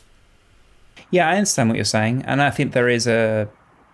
Yeah, 1.11 1.29
I 1.29 1.37
understand 1.37 1.69
what 1.69 1.75
you're 1.75 1.85
saying, 1.85 2.23
and 2.25 2.41
I 2.41 2.49
think 2.49 2.73
there 2.73 2.89
is 2.89 3.07
a 3.07 3.47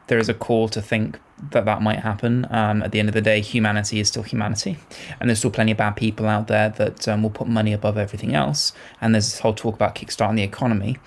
there 0.07 0.17
is 0.17 0.29
a 0.29 0.33
call 0.33 0.67
to 0.69 0.81
think 0.81 1.19
that 1.51 1.65
that 1.65 1.81
might 1.81 2.00
happen. 2.00 2.45
Um, 2.50 2.83
at 2.83 2.91
the 2.91 3.00
end 3.00 3.10
of 3.10 3.13
the 3.13 3.21
day, 3.21 3.41
humanity 3.41 4.00
is 4.00 4.07
still 4.07 4.24
humanity, 4.24 4.77
and 5.20 5.29
there's 5.29 5.39
still 5.39 5.51
plenty 5.51 5.72
of 5.72 5.77
bad 5.77 5.96
people 5.96 6.27
out 6.27 6.48
there 6.48 6.70
that 6.70 7.07
um, 7.07 7.24
will 7.24 7.29
put 7.29 7.48
money 7.48 7.74
above 7.74 7.98
everything 7.98 8.35
else. 8.35 8.74
And 9.01 9.13
there's 9.13 9.31
this 9.31 9.39
whole 9.39 9.53
talk 9.53 9.75
about 9.75 9.96
kickstarting 9.96 10.35
the 10.35 10.44
economy. 10.44 10.98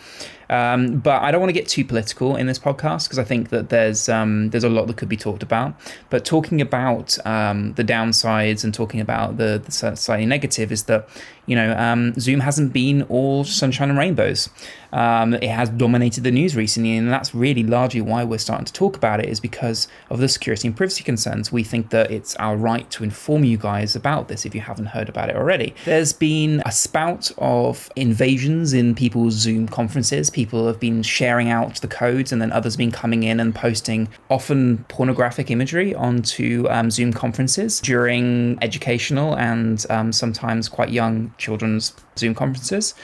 Um, 0.51 0.99
but 0.99 1.23
I 1.23 1.31
don't 1.31 1.41
want 1.41 1.49
to 1.49 1.55
get 1.55 1.69
too 1.69 1.85
political 1.85 2.37
in 2.37 2.47
this 2.47 2.59
podcast 2.59 3.05
because 3.05 3.19
I 3.19 3.25
think 3.25 3.49
that 3.49 3.71
there's 3.71 4.09
um, 4.09 4.51
there's 4.51 4.65
a 4.65 4.69
lot 4.69 4.87
that 4.87 4.97
could 4.97 5.09
be 5.09 5.17
talked 5.17 5.43
about. 5.43 5.75
But 6.11 6.25
talking 6.25 6.61
about 6.61 7.17
um, 7.27 7.75
the 7.75 7.85
downsides 7.85 8.65
and 8.65 8.73
talking 8.75 9.01
about 9.01 9.37
the, 9.37 9.63
the 9.65 9.97
slightly 9.97 10.27
negative 10.27 10.71
is 10.71 10.85
that 10.85 11.09
you 11.47 11.57
know 11.57 11.77
um, 11.77 12.15
Zoom 12.15 12.41
hasn't 12.41 12.73
been 12.73 13.03
all 13.05 13.45
sunshine 13.45 13.91
and 13.91 13.99
rainbows. 13.99 14.49
Um, 14.93 15.35
it 15.35 15.49
has 15.49 15.71
dominated 15.71 16.25
the 16.25 16.31
news 16.31 16.55
recently, 16.55 16.97
and 16.97 17.11
that's 17.11 17.35
really 17.35 17.65
largely 17.65 18.01
why 18.01 18.23
we're 18.23 18.39
starting 18.39 18.67
to 18.67 18.73
talk 18.73 18.97
about 18.97 19.21
it 19.21 19.29
is 19.29 19.41
because 19.41 19.89
of 20.11 20.21
the 20.21 20.24
security 20.29 20.69
and 20.69 20.77
privacy 20.77 21.05
concerns. 21.05 21.53
We 21.53 21.65
think 21.65 21.91
that 21.91 22.11
it's 22.11 22.35
our 22.37 22.57
right 22.57 22.89
to 22.91 23.05
inform 23.05 23.45
you 23.45 23.57
guys 23.57 23.97
about 23.97 24.29
this 24.29 24.45
if 24.45 24.55
you 24.55 24.61
haven't 24.61 24.87
heard 24.87 25.09
about 25.09 25.31
it 25.31 25.37
already. 25.37 25.75
There's 25.85 26.13
been 26.13 26.63
a 26.67 26.73
spout 26.73 27.31
of 27.39 27.91
invasions 27.97 28.73
in 28.73 28.95
people's 28.95 29.35
Zoom 29.35 29.69
conferences 29.69 30.31
people 30.31 30.67
have 30.67 30.81
been 30.81 31.03
sharing 31.03 31.51
out 31.51 31.81
the 31.81 31.89
codes, 31.89 32.33
and 32.33 32.43
then 32.43 32.53
others 32.53 32.75
have 32.75 32.79
been 32.79 32.91
coming 32.91 33.23
in 33.23 33.41
and 33.41 33.55
posting 33.55 34.09
often 34.31 34.85
pornographic 34.89 35.51
imagery 35.51 35.95
onto 35.95 36.67
um, 36.69 36.91
Zoom 36.91 37.13
conferences 37.13 37.81
during 37.81 38.59
educational 38.63 39.37
and 39.37 39.87
um, 39.91 40.13
sometimes 40.13 40.69
quite 40.69 40.91
young 40.91 41.33
children's 41.39 41.95
Zoom 42.17 42.35
conferences. 42.35 42.95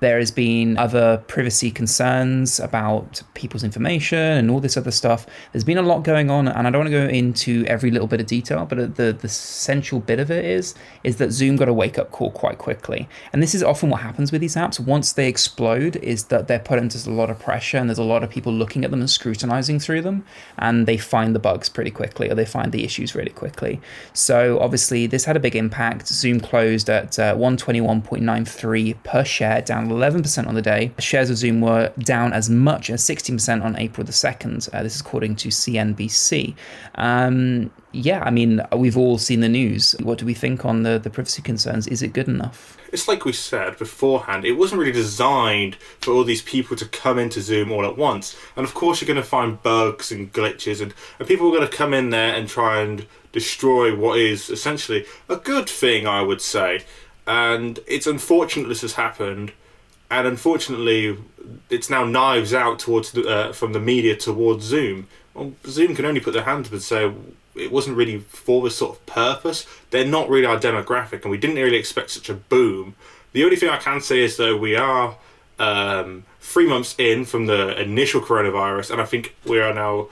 There 0.00 0.18
has 0.18 0.30
been 0.30 0.76
other 0.76 1.22
privacy 1.26 1.70
concerns 1.70 2.60
about 2.60 3.22
people's 3.34 3.64
information 3.64 4.18
and 4.18 4.50
all 4.50 4.60
this 4.60 4.76
other 4.76 4.90
stuff. 4.90 5.26
There's 5.52 5.64
been 5.64 5.78
a 5.78 5.82
lot 5.82 6.04
going 6.04 6.30
on, 6.30 6.48
and 6.48 6.66
I 6.66 6.70
don't 6.70 6.80
want 6.80 6.90
to 6.90 6.98
go 6.98 7.06
into 7.06 7.64
every 7.66 7.90
little 7.90 8.06
bit 8.06 8.20
of 8.20 8.26
detail, 8.26 8.66
but 8.66 8.96
the 8.96 9.12
the 9.12 9.28
central 9.28 10.00
bit 10.00 10.20
of 10.20 10.30
it 10.30 10.44
is 10.44 10.74
is 11.02 11.16
that 11.16 11.32
Zoom 11.32 11.56
got 11.56 11.68
a 11.68 11.72
wake 11.72 11.98
up 11.98 12.10
call 12.10 12.30
quite 12.30 12.58
quickly, 12.58 13.08
and 13.32 13.42
this 13.42 13.54
is 13.54 13.62
often 13.62 13.88
what 13.88 14.02
happens 14.02 14.32
with 14.32 14.40
these 14.40 14.56
apps. 14.56 14.78
Once 14.78 15.12
they 15.12 15.28
explode, 15.28 15.96
is 15.96 16.24
that 16.24 16.46
they're 16.46 16.58
put 16.58 16.78
into 16.78 16.96
a 17.08 17.12
lot 17.12 17.30
of 17.30 17.38
pressure, 17.38 17.78
and 17.78 17.88
there's 17.88 17.98
a 17.98 18.04
lot 18.04 18.22
of 18.22 18.30
people 18.30 18.52
looking 18.52 18.84
at 18.84 18.90
them 18.90 19.00
and 19.00 19.10
scrutinizing 19.10 19.78
through 19.78 20.02
them, 20.02 20.24
and 20.58 20.86
they 20.86 20.96
find 20.96 21.34
the 21.34 21.38
bugs 21.38 21.68
pretty 21.68 21.90
quickly, 21.90 22.28
or 22.30 22.34
they 22.34 22.44
find 22.44 22.72
the 22.72 22.84
issues 22.84 23.14
really 23.14 23.30
quickly. 23.30 23.80
So 24.12 24.58
obviously, 24.60 25.06
this 25.06 25.24
had 25.24 25.36
a 25.36 25.40
big 25.40 25.56
impact. 25.56 26.08
Zoom 26.08 26.40
closed 26.40 26.90
at 26.90 27.18
uh, 27.18 27.34
121.93 27.34 29.02
per 29.02 29.24
share, 29.24 29.62
down 29.62 29.85
11% 29.88 30.46
on 30.46 30.54
the 30.54 30.62
day. 30.62 30.92
Shares 30.98 31.30
of 31.30 31.36
Zoom 31.36 31.60
were 31.60 31.92
down 31.98 32.32
as 32.32 32.50
much 32.50 32.90
as 32.90 33.02
16% 33.02 33.64
on 33.64 33.76
April 33.76 34.04
the 34.04 34.12
2nd. 34.12 34.72
Uh, 34.72 34.82
this 34.82 34.94
is 34.94 35.00
according 35.00 35.36
to 35.36 35.48
CNBC. 35.48 36.54
Um, 36.94 37.70
yeah, 37.92 38.22
I 38.22 38.30
mean, 38.30 38.60
we've 38.76 38.96
all 38.96 39.18
seen 39.18 39.40
the 39.40 39.48
news. 39.48 39.94
What 40.02 40.18
do 40.18 40.26
we 40.26 40.34
think 40.34 40.64
on 40.64 40.82
the, 40.82 40.98
the 40.98 41.10
privacy 41.10 41.42
concerns? 41.42 41.86
Is 41.86 42.02
it 42.02 42.12
good 42.12 42.28
enough? 42.28 42.76
It's 42.92 43.08
like 43.08 43.24
we 43.24 43.32
said 43.32 43.78
beforehand, 43.78 44.44
it 44.44 44.52
wasn't 44.52 44.80
really 44.80 44.92
designed 44.92 45.76
for 46.00 46.12
all 46.12 46.24
these 46.24 46.42
people 46.42 46.76
to 46.76 46.86
come 46.86 47.18
into 47.18 47.40
Zoom 47.40 47.72
all 47.72 47.84
at 47.84 47.96
once. 47.96 48.36
And 48.54 48.64
of 48.64 48.74
course, 48.74 49.00
you're 49.00 49.06
going 49.06 49.16
to 49.16 49.28
find 49.28 49.62
bugs 49.62 50.12
and 50.12 50.32
glitches, 50.32 50.80
and, 50.80 50.94
and 51.18 51.26
people 51.26 51.48
are 51.48 51.56
going 51.56 51.68
to 51.68 51.76
come 51.76 51.94
in 51.94 52.10
there 52.10 52.34
and 52.34 52.48
try 52.48 52.80
and 52.80 53.06
destroy 53.32 53.94
what 53.94 54.18
is 54.18 54.50
essentially 54.50 55.04
a 55.28 55.36
good 55.36 55.68
thing, 55.68 56.06
I 56.06 56.22
would 56.22 56.40
say. 56.40 56.84
And 57.26 57.80
it's 57.86 58.06
unfortunate 58.06 58.68
this 58.68 58.82
has 58.82 58.94
happened 58.94 59.52
and 60.10 60.26
unfortunately, 60.26 61.18
it's 61.70 61.90
now 61.90 62.04
knives 62.04 62.54
out 62.54 62.78
towards 62.78 63.12
the, 63.12 63.28
uh, 63.28 63.52
from 63.52 63.72
the 63.72 63.80
media 63.80 64.16
towards 64.16 64.64
Zoom. 64.64 65.08
Well, 65.34 65.52
Zoom 65.66 65.94
can 65.94 66.04
only 66.04 66.20
put 66.20 66.32
their 66.32 66.44
hands 66.44 66.68
up 66.68 66.72
and 66.72 66.82
say 66.82 67.12
it 67.54 67.72
wasn't 67.72 67.96
really 67.96 68.20
for 68.20 68.62
this 68.62 68.76
sort 68.76 68.96
of 68.96 69.06
purpose. 69.06 69.66
They're 69.90 70.06
not 70.06 70.28
really 70.28 70.46
our 70.46 70.58
demographic, 70.58 71.22
and 71.22 71.30
we 71.30 71.38
didn't 71.38 71.56
really 71.56 71.76
expect 71.76 72.10
such 72.10 72.28
a 72.28 72.34
boom. 72.34 72.94
The 73.32 73.44
only 73.44 73.56
thing 73.56 73.68
I 73.68 73.78
can 73.78 74.00
say 74.00 74.20
is 74.20 74.36
though 74.36 74.56
we 74.56 74.76
are 74.76 75.16
um, 75.58 76.24
three 76.40 76.68
months 76.68 76.94
in 76.98 77.24
from 77.24 77.46
the 77.46 77.80
initial 77.80 78.20
coronavirus, 78.20 78.90
and 78.92 79.00
I 79.00 79.04
think 79.04 79.34
we 79.44 79.60
are 79.60 79.74
now 79.74 80.08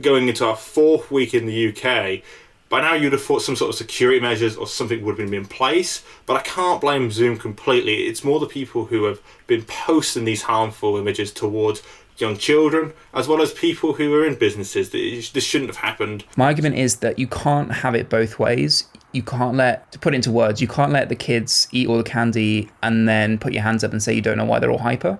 going 0.00 0.28
into 0.28 0.46
our 0.46 0.56
fourth 0.56 1.10
week 1.10 1.34
in 1.34 1.46
the 1.46 1.68
UK 1.68 2.22
by 2.68 2.82
now, 2.82 2.94
you'd 2.94 3.12
have 3.12 3.22
thought 3.22 3.42
some 3.42 3.56
sort 3.56 3.70
of 3.70 3.76
security 3.76 4.20
measures 4.20 4.56
or 4.56 4.66
something 4.66 5.02
would 5.04 5.18
have 5.18 5.30
been 5.30 5.38
in 5.38 5.46
place, 5.46 6.02
but 6.26 6.36
I 6.36 6.42
can't 6.42 6.80
blame 6.80 7.10
Zoom 7.10 7.38
completely. 7.38 8.02
It's 8.02 8.22
more 8.22 8.40
the 8.40 8.46
people 8.46 8.86
who 8.86 9.04
have 9.04 9.20
been 9.46 9.62
posting 9.62 10.24
these 10.24 10.42
harmful 10.42 10.96
images 10.98 11.32
towards 11.32 11.82
young 12.18 12.36
children, 12.36 12.92
as 13.14 13.28
well 13.28 13.40
as 13.40 13.52
people 13.52 13.94
who 13.94 14.12
are 14.14 14.26
in 14.26 14.34
businesses. 14.34 14.90
This 14.90 15.44
shouldn't 15.44 15.70
have 15.70 15.78
happened. 15.78 16.24
My 16.36 16.46
argument 16.46 16.76
is 16.76 16.96
that 16.96 17.18
you 17.18 17.26
can't 17.28 17.72
have 17.72 17.94
it 17.94 18.10
both 18.10 18.38
ways. 18.38 18.86
You 19.12 19.22
can't 19.22 19.56
let, 19.56 19.90
to 19.92 19.98
put 19.98 20.12
it 20.12 20.16
into 20.16 20.30
words, 20.30 20.60
you 20.60 20.68
can't 20.68 20.92
let 20.92 21.08
the 21.08 21.16
kids 21.16 21.68
eat 21.72 21.88
all 21.88 21.96
the 21.96 22.02
candy 22.02 22.68
and 22.82 23.08
then 23.08 23.38
put 23.38 23.54
your 23.54 23.62
hands 23.62 23.82
up 23.82 23.92
and 23.92 24.02
say 24.02 24.12
you 24.12 24.20
don't 24.20 24.36
know 24.36 24.44
why 24.44 24.58
they're 24.58 24.70
all 24.70 24.78
hyper 24.78 25.18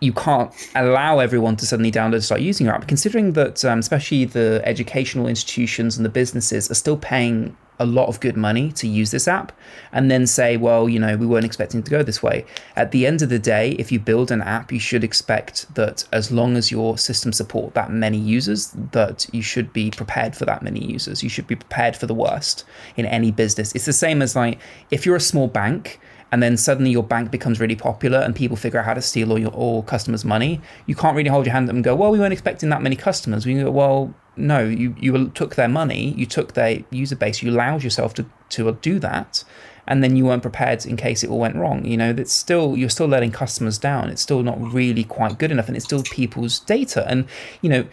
you 0.00 0.12
can't 0.12 0.52
allow 0.74 1.18
everyone 1.18 1.56
to 1.56 1.66
suddenly 1.66 1.90
download 1.90 2.14
and 2.14 2.24
start 2.24 2.40
using 2.40 2.66
your 2.66 2.74
app, 2.74 2.86
considering 2.86 3.32
that 3.32 3.64
um, 3.64 3.78
especially 3.78 4.24
the 4.24 4.62
educational 4.64 5.26
institutions 5.26 5.96
and 5.96 6.04
the 6.04 6.10
businesses 6.10 6.70
are 6.70 6.74
still 6.74 6.96
paying 6.96 7.56
a 7.80 7.86
lot 7.86 8.08
of 8.08 8.20
good 8.20 8.36
money 8.36 8.72
to 8.72 8.88
use 8.88 9.10
this 9.10 9.28
app 9.28 9.52
and 9.92 10.10
then 10.10 10.26
say, 10.26 10.56
well, 10.56 10.88
you 10.88 10.98
know, 10.98 11.16
we 11.16 11.26
weren't 11.26 11.44
expecting 11.44 11.82
to 11.82 11.90
go 11.90 12.02
this 12.02 12.22
way. 12.22 12.44
At 12.76 12.90
the 12.90 13.06
end 13.06 13.22
of 13.22 13.28
the 13.28 13.38
day, 13.38 13.72
if 13.72 13.92
you 13.92 14.00
build 14.00 14.30
an 14.30 14.42
app, 14.42 14.72
you 14.72 14.80
should 14.80 15.04
expect 15.04 15.72
that 15.74 16.04
as 16.12 16.32
long 16.32 16.56
as 16.56 16.70
your 16.70 16.98
system 16.98 17.32
support 17.32 17.74
that 17.74 17.90
many 17.90 18.18
users, 18.18 18.72
that 18.92 19.26
you 19.32 19.42
should 19.42 19.72
be 19.72 19.90
prepared 19.90 20.34
for 20.34 20.44
that 20.44 20.62
many 20.62 20.84
users. 20.84 21.22
You 21.22 21.28
should 21.28 21.46
be 21.46 21.56
prepared 21.56 21.96
for 21.96 22.06
the 22.06 22.14
worst 22.14 22.64
in 22.96 23.06
any 23.06 23.30
business. 23.30 23.74
It's 23.74 23.86
the 23.86 23.92
same 23.92 24.22
as 24.22 24.34
like 24.34 24.58
if 24.90 25.06
you're 25.06 25.16
a 25.16 25.20
small 25.20 25.46
bank 25.46 26.00
and 26.30 26.42
then 26.42 26.56
suddenly 26.56 26.90
your 26.90 27.02
bank 27.02 27.30
becomes 27.30 27.60
really 27.60 27.76
popular 27.76 28.18
and 28.18 28.34
people 28.34 28.56
figure 28.56 28.78
out 28.78 28.84
how 28.84 28.94
to 28.94 29.02
steal 29.02 29.30
all 29.30 29.38
your 29.38 29.50
all 29.50 29.82
customers' 29.82 30.24
money, 30.24 30.60
you 30.86 30.94
can't 30.94 31.16
really 31.16 31.30
hold 31.30 31.46
your 31.46 31.54
hand 31.54 31.68
up 31.68 31.74
and 31.74 31.84
go, 31.84 31.94
well, 31.94 32.10
we 32.10 32.18
weren't 32.18 32.32
expecting 32.32 32.68
that 32.68 32.82
many 32.82 32.96
customers. 32.96 33.46
We 33.46 33.54
go, 33.54 33.70
well, 33.70 34.14
no, 34.36 34.64
you, 34.64 34.94
you 34.98 35.28
took 35.30 35.56
their 35.56 35.68
money, 35.68 36.14
you 36.16 36.26
took 36.26 36.54
their 36.54 36.84
user 36.90 37.16
base, 37.16 37.42
you 37.42 37.50
allowed 37.50 37.82
yourself 37.82 38.14
to, 38.14 38.26
to 38.50 38.68
uh, 38.68 38.76
do 38.80 38.98
that, 39.00 39.42
and 39.86 40.04
then 40.04 40.16
you 40.16 40.26
weren't 40.26 40.42
prepared 40.42 40.86
in 40.86 40.96
case 40.96 41.24
it 41.24 41.30
all 41.30 41.38
went 41.38 41.56
wrong. 41.56 41.84
You 41.84 41.96
know, 41.96 42.12
that's 42.12 42.32
still 42.32 42.76
you're 42.76 42.90
still 42.90 43.08
letting 43.08 43.32
customers 43.32 43.78
down. 43.78 44.10
It's 44.10 44.22
still 44.22 44.42
not 44.42 44.60
really 44.60 45.04
quite 45.04 45.38
good 45.38 45.50
enough, 45.50 45.66
and 45.66 45.76
it's 45.76 45.86
still 45.86 46.02
people's 46.02 46.60
data. 46.60 47.06
And 47.08 47.26
you 47.62 47.70
know, 47.70 47.86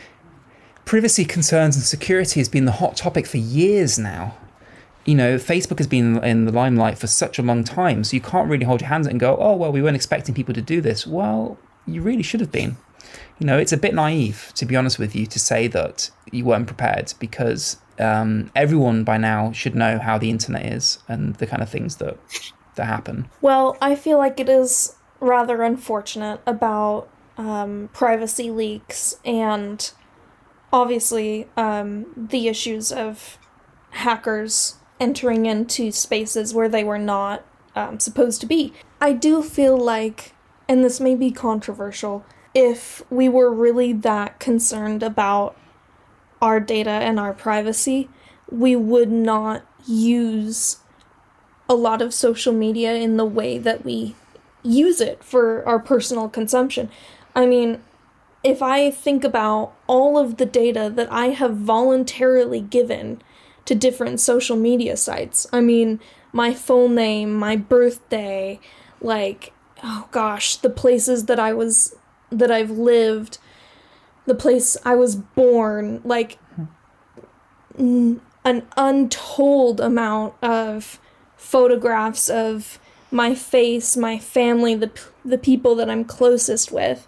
privacy 0.83 1.25
concerns 1.25 1.75
and 1.75 1.85
security 1.85 2.39
has 2.39 2.49
been 2.49 2.65
the 2.65 2.73
hot 2.73 2.95
topic 2.95 3.25
for 3.25 3.37
years 3.37 3.97
now. 3.97 4.37
You 5.05 5.15
know, 5.15 5.35
Facebook 5.35 5.77
has 5.77 5.87
been 5.87 6.23
in 6.23 6.45
the 6.45 6.51
limelight 6.51 6.97
for 6.97 7.07
such 7.07 7.37
a 7.37 7.43
long 7.43 7.63
time, 7.63 8.03
so 8.03 8.15
you 8.15 8.21
can't 8.21 8.49
really 8.49 8.65
hold 8.65 8.81
your 8.81 8.89
hands 8.89 9.07
and 9.07 9.19
go, 9.19 9.37
"Oh 9.37 9.55
well, 9.55 9.71
we 9.71 9.81
weren't 9.81 9.95
expecting 9.95 10.33
people 10.33 10.53
to 10.53 10.61
do 10.61 10.81
this." 10.81 11.05
Well, 11.05 11.57
you 11.85 12.01
really 12.01 12.23
should 12.23 12.39
have 12.39 12.51
been 12.51 12.77
you 13.39 13.45
know, 13.45 13.57
it's 13.57 13.73
a 13.73 13.77
bit 13.77 13.93
naive, 13.93 14.51
to 14.55 14.65
be 14.65 14.75
honest 14.75 14.99
with 14.99 15.15
you, 15.15 15.25
to 15.25 15.39
say 15.39 15.67
that 15.67 16.09
you 16.31 16.45
weren't 16.45 16.67
prepared 16.67 17.13
because 17.19 17.77
um, 17.99 18.51
everyone 18.55 19.03
by 19.03 19.17
now 19.17 19.51
should 19.51 19.75
know 19.75 19.99
how 19.99 20.17
the 20.17 20.29
internet 20.29 20.65
is 20.65 20.99
and 21.07 21.35
the 21.35 21.47
kind 21.47 21.61
of 21.61 21.69
things 21.69 21.97
that 21.97 22.17
that 22.75 22.85
happen. 22.85 23.29
Well, 23.41 23.77
I 23.81 23.95
feel 23.95 24.17
like 24.17 24.39
it 24.39 24.49
is 24.49 24.95
rather 25.21 25.63
unfortunate 25.63 26.41
about 26.45 27.07
um, 27.37 27.89
privacy 27.93 28.51
leaks 28.51 29.17
and 29.23 29.91
obviously 30.73 31.47
um, 31.55 32.05
the 32.17 32.49
issues 32.49 32.91
of 32.91 33.37
hackers 33.91 34.75
entering 34.99 35.45
into 35.45 35.91
spaces 35.91 36.53
where 36.53 36.69
they 36.69 36.83
were 36.83 36.99
not 36.99 37.43
um, 37.75 37.99
supposed 37.99 38.41
to 38.41 38.47
be. 38.47 38.73
I 39.01 39.13
do 39.13 39.41
feel 39.43 39.77
like, 39.77 40.33
and 40.67 40.83
this 40.83 40.99
may 40.99 41.15
be 41.15 41.31
controversial, 41.31 42.25
if 42.53 43.03
we 43.11 43.27
were 43.27 43.53
really 43.53 43.91
that 43.91 44.39
concerned 44.39 45.03
about 45.03 45.57
our 46.41 46.59
data 46.59 46.89
and 46.89 47.19
our 47.19 47.33
privacy, 47.33 48.09
we 48.49 48.75
would 48.75 49.11
not 49.11 49.65
use 49.85 50.77
a 51.67 51.75
lot 51.75 52.01
of 52.01 52.13
social 52.13 52.53
media 52.53 52.93
in 52.93 53.17
the 53.17 53.25
way 53.25 53.57
that 53.57 53.83
we 53.83 54.15
use 54.63 55.01
it 55.01 55.23
for 55.23 55.67
our 55.67 55.79
personal 55.79 56.29
consumption. 56.29 56.89
I 57.35 57.45
mean, 57.45 57.81
if 58.43 58.61
I 58.61 58.91
think 58.91 59.23
about 59.23 59.73
all 59.87 60.17
of 60.17 60.37
the 60.37 60.45
data 60.45 60.91
that 60.95 61.11
I 61.11 61.27
have 61.27 61.57
voluntarily 61.57 62.61
given 62.61 63.21
to 63.65 63.75
different 63.75 64.19
social 64.19 64.55
media 64.55 64.95
sites, 64.95 65.47
I 65.51 65.61
mean, 65.61 65.99
my 66.31 66.53
full 66.53 66.89
name, 66.89 67.33
my 67.33 67.55
birthday, 67.55 68.59
like, 69.01 69.53
oh 69.83 70.07
gosh, 70.11 70.57
the 70.57 70.69
places 70.69 71.25
that 71.25 71.39
I 71.39 71.53
was 71.53 71.95
that 72.29 72.51
I've 72.51 72.71
lived, 72.71 73.37
the 74.25 74.35
place 74.35 74.77
I 74.83 74.95
was 74.95 75.15
born, 75.15 76.01
like 76.03 76.37
n- 77.77 78.21
an 78.43 78.67
untold 78.75 79.79
amount 79.79 80.33
of 80.41 80.99
photographs 81.37 82.29
of 82.29 82.79
my 83.11 83.33
face, 83.33 83.95
my 83.95 84.17
family, 84.19 84.75
the 84.75 84.91
the 85.23 85.37
people 85.37 85.75
that 85.75 85.89
I'm 85.89 86.03
closest 86.05 86.71
with. 86.71 87.07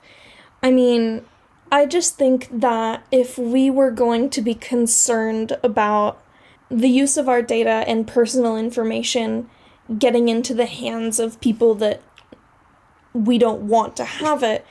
I 0.63 0.72
mean, 0.72 1.26
I 1.72 1.86
just 1.86 2.17
think 2.17 2.48
that 2.52 3.06
if 3.12 3.38
we 3.38 3.70
were 3.70 3.91
going 3.91 4.30
to 4.32 4.41
be 4.41 4.54
concerned 4.54 5.58
about 5.62 6.22
the 6.69 6.89
use 6.89 7.17
of 7.17 7.30
our 7.30 7.41
data 7.41 7.84
and 7.88 8.08
personal 8.08 8.58
information 8.58 9.49
getting 9.97 10.27
into 10.27 10.53
the 10.53 10.65
hands 10.65 11.19
of 11.19 11.39
people 11.39 11.75
that 11.75 12.01
we 13.13 13.38
don't 13.38 13.62
want 13.62 13.95
to 13.97 14.03
have 14.03 14.43
it, 14.43 14.65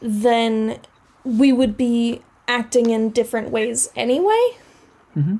then 0.00 0.80
we 1.24 1.52
would 1.52 1.76
be 1.76 2.22
acting 2.48 2.90
in 2.90 3.10
different 3.10 3.50
ways 3.50 3.90
anyway. 3.94 4.56
Mm-hmm. 5.16 5.36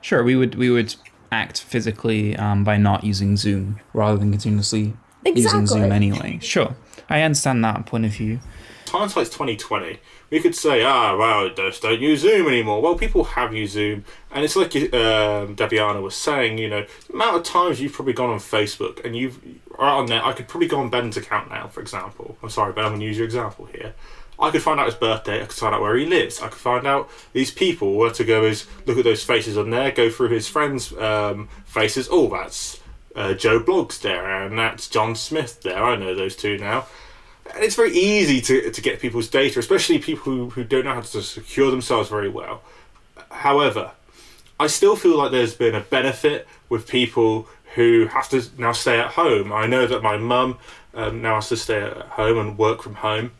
Sure, 0.00 0.22
we 0.22 0.36
would 0.36 0.54
we 0.54 0.70
would 0.70 0.94
act 1.32 1.62
physically 1.62 2.36
um, 2.36 2.62
by 2.62 2.76
not 2.76 3.04
using 3.04 3.36
Zoom 3.36 3.80
rather 3.94 4.18
than 4.18 4.30
continuously 4.30 4.94
exactly. 5.24 5.42
using 5.42 5.66
Zoom 5.66 5.92
anyway. 5.92 6.38
Sure, 6.42 6.76
I 7.08 7.22
understand 7.22 7.64
that 7.64 7.86
point 7.86 8.04
of 8.04 8.12
view. 8.12 8.40
Hindsight's 8.88 9.30
twenty 9.30 9.56
twenty. 9.56 9.98
We 10.30 10.40
could 10.40 10.54
say, 10.54 10.82
ah, 10.82 11.16
well, 11.16 11.50
just 11.50 11.82
don't 11.82 12.00
use 12.00 12.20
Zoom 12.20 12.48
anymore. 12.48 12.82
Well, 12.82 12.96
people 12.96 13.24
have 13.24 13.54
used 13.54 13.74
Zoom, 13.74 14.04
and 14.32 14.44
it's 14.44 14.56
like 14.56 14.74
um, 14.94 15.54
was 16.02 16.16
saying. 16.16 16.58
You 16.58 16.68
know, 16.68 16.86
the 17.06 17.14
amount 17.14 17.36
of 17.36 17.42
times 17.44 17.80
you've 17.80 17.92
probably 17.92 18.14
gone 18.14 18.30
on 18.30 18.38
Facebook 18.38 19.04
and 19.04 19.14
you've 19.14 19.38
right 19.78 19.92
on 19.92 20.06
there. 20.06 20.24
I 20.24 20.32
could 20.32 20.48
probably 20.48 20.68
go 20.68 20.80
on 20.80 20.90
Ben's 20.90 21.16
account 21.16 21.50
now, 21.50 21.68
for 21.68 21.80
example. 21.80 22.36
I'm 22.42 22.50
sorry, 22.50 22.72
Ben, 22.72 22.84
I'm 22.84 22.90
going 22.92 23.00
to 23.00 23.06
use 23.06 23.16
your 23.16 23.26
example 23.26 23.66
here. 23.66 23.94
I 24.38 24.50
could 24.50 24.62
find 24.62 24.80
out 24.80 24.86
his 24.86 24.96
birthday. 24.96 25.42
I 25.42 25.46
could 25.46 25.52
find 25.52 25.74
out 25.74 25.80
where 25.80 25.96
he 25.96 26.06
lives. 26.06 26.40
I 26.40 26.48
could 26.48 26.58
find 26.58 26.86
out 26.86 27.08
these 27.32 27.50
people. 27.50 27.94
Where 27.94 28.10
to 28.10 28.24
go 28.24 28.44
is 28.44 28.66
look 28.86 28.98
at 28.98 29.04
those 29.04 29.22
faces 29.22 29.56
on 29.56 29.70
there. 29.70 29.92
Go 29.92 30.10
through 30.10 30.30
his 30.30 30.48
friends' 30.48 30.92
um, 30.94 31.48
faces. 31.64 32.08
Oh, 32.10 32.28
that's 32.28 32.80
uh, 33.14 33.34
Joe 33.34 33.60
Bloggs 33.60 34.00
there, 34.00 34.44
and 34.44 34.58
that's 34.58 34.88
John 34.88 35.14
Smith 35.14 35.62
there. 35.62 35.82
I 35.82 35.96
know 35.96 36.14
those 36.14 36.34
two 36.34 36.58
now. 36.58 36.86
And 37.52 37.62
it's 37.62 37.74
very 37.74 37.92
easy 37.92 38.40
to, 38.40 38.70
to 38.70 38.80
get 38.80 39.00
people's 39.00 39.28
data, 39.28 39.58
especially 39.58 39.98
people 39.98 40.24
who, 40.24 40.50
who 40.50 40.64
don't 40.64 40.84
know 40.84 40.94
how 40.94 41.00
to 41.00 41.22
secure 41.22 41.70
themselves 41.70 42.08
very 42.08 42.28
well. 42.28 42.62
However, 43.30 43.92
I 44.58 44.66
still 44.68 44.96
feel 44.96 45.18
like 45.18 45.30
there's 45.30 45.54
been 45.54 45.74
a 45.74 45.80
benefit 45.80 46.48
with 46.68 46.88
people 46.88 47.48
who 47.74 48.06
have 48.06 48.28
to 48.30 48.42
now 48.56 48.72
stay 48.72 48.98
at 48.98 49.08
home. 49.08 49.52
I 49.52 49.66
know 49.66 49.86
that 49.86 50.02
my 50.02 50.16
mum 50.16 50.58
um, 50.94 51.22
now 51.22 51.36
has 51.36 51.48
to 51.48 51.56
stay 51.56 51.82
at 51.82 51.96
home 51.96 52.38
and 52.38 52.56
work 52.56 52.82
from 52.82 52.94
home, 52.94 53.32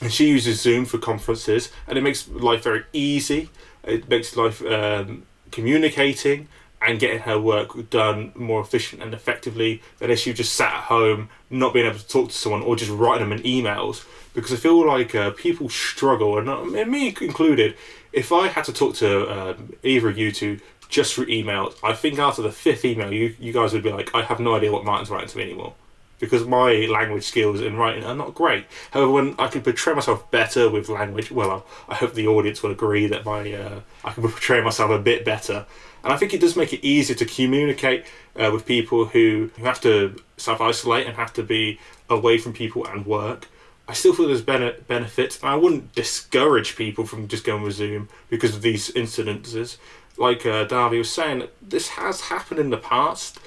and 0.00 0.12
she 0.12 0.28
uses 0.28 0.60
Zoom 0.60 0.84
for 0.84 0.98
conferences, 0.98 1.70
and 1.86 1.98
it 1.98 2.00
makes 2.02 2.28
life 2.28 2.64
very 2.64 2.84
easy. 2.92 3.50
It 3.84 4.08
makes 4.08 4.36
life 4.36 4.64
um, 4.64 5.26
communicating 5.50 6.48
and 6.80 7.00
getting 7.00 7.20
her 7.20 7.40
work 7.40 7.90
done 7.90 8.32
more 8.34 8.60
efficient 8.60 9.02
and 9.02 9.12
effectively 9.12 9.82
than 9.98 10.10
if 10.10 10.20
she 10.20 10.32
just 10.32 10.54
sat 10.54 10.72
at 10.72 10.84
home, 10.84 11.28
not 11.50 11.74
being 11.74 11.86
able 11.86 11.98
to 11.98 12.06
talk 12.06 12.28
to 12.28 12.34
someone 12.34 12.62
or 12.62 12.76
just 12.76 12.90
writing 12.90 13.28
them 13.28 13.38
in 13.38 13.44
emails. 13.44 14.06
Because 14.34 14.52
I 14.52 14.56
feel 14.56 14.86
like 14.86 15.14
uh, 15.14 15.30
people 15.32 15.68
struggle, 15.68 16.38
and, 16.38 16.48
uh, 16.48 16.64
me 16.64 17.08
included, 17.20 17.76
if 18.12 18.32
I 18.32 18.48
had 18.48 18.64
to 18.64 18.72
talk 18.72 18.94
to 18.96 19.26
uh, 19.26 19.56
either 19.82 20.08
of 20.08 20.18
you 20.18 20.30
two 20.30 20.60
just 20.88 21.14
through 21.14 21.26
emails. 21.26 21.74
I 21.82 21.92
think 21.92 22.18
after 22.18 22.42
the 22.42 22.52
fifth 22.52 22.84
email, 22.84 23.12
you, 23.12 23.34
you 23.38 23.52
guys 23.52 23.72
would 23.72 23.82
be 23.82 23.92
like, 23.92 24.14
I 24.14 24.22
have 24.22 24.40
no 24.40 24.54
idea 24.54 24.72
what 24.72 24.84
Martin's 24.84 25.10
writing 25.10 25.28
to 25.28 25.36
me 25.36 25.44
anymore. 25.44 25.74
Because 26.18 26.44
my 26.46 26.86
language 26.86 27.24
skills 27.24 27.60
in 27.60 27.76
writing 27.76 28.04
are 28.04 28.14
not 28.14 28.34
great. 28.34 28.66
However, 28.90 29.12
when 29.12 29.34
I 29.38 29.46
can 29.48 29.62
portray 29.62 29.94
myself 29.94 30.28
better 30.30 30.68
with 30.68 30.88
language, 30.88 31.30
well, 31.30 31.64
I, 31.88 31.94
hope 31.94 32.14
the 32.14 32.26
audience 32.26 32.62
will 32.62 32.72
agree 32.72 33.06
that 33.06 33.24
my 33.24 33.52
uh, 33.52 33.80
I 34.04 34.12
can 34.12 34.22
portray 34.28 34.60
myself 34.60 34.90
a 34.90 34.98
bit 34.98 35.24
better. 35.24 35.66
And 36.02 36.12
I 36.12 36.16
think 36.16 36.34
it 36.34 36.40
does 36.40 36.56
make 36.56 36.72
it 36.72 36.84
easier 36.84 37.16
to 37.16 37.24
communicate 37.24 38.04
uh, 38.36 38.50
with 38.52 38.66
people 38.66 39.06
who, 39.06 39.50
who 39.56 39.64
have 39.64 39.80
to 39.82 40.20
self 40.36 40.60
isolate 40.60 41.06
and 41.06 41.16
have 41.16 41.32
to 41.34 41.42
be 41.42 41.78
away 42.10 42.38
from 42.38 42.52
people 42.52 42.86
and 42.86 43.06
work. 43.06 43.48
I 43.86 43.94
still 43.94 44.12
feel 44.12 44.26
there's 44.26 44.42
bene- 44.42 44.74
benefits, 44.86 45.40
and 45.40 45.48
I 45.48 45.54
wouldn't 45.54 45.94
discourage 45.94 46.76
people 46.76 47.06
from 47.06 47.26
just 47.26 47.44
going 47.44 47.62
with 47.62 47.74
Zoom 47.74 48.08
because 48.28 48.54
of 48.54 48.62
these 48.62 48.90
incidences 48.90 49.78
like 50.18 50.44
uh, 50.44 50.64
Darby 50.64 50.98
was 50.98 51.10
saying, 51.10 51.48
this 51.62 51.90
has 51.90 52.22
happened 52.22 52.60
in 52.60 52.70
the 52.70 52.76
past, 52.76 53.38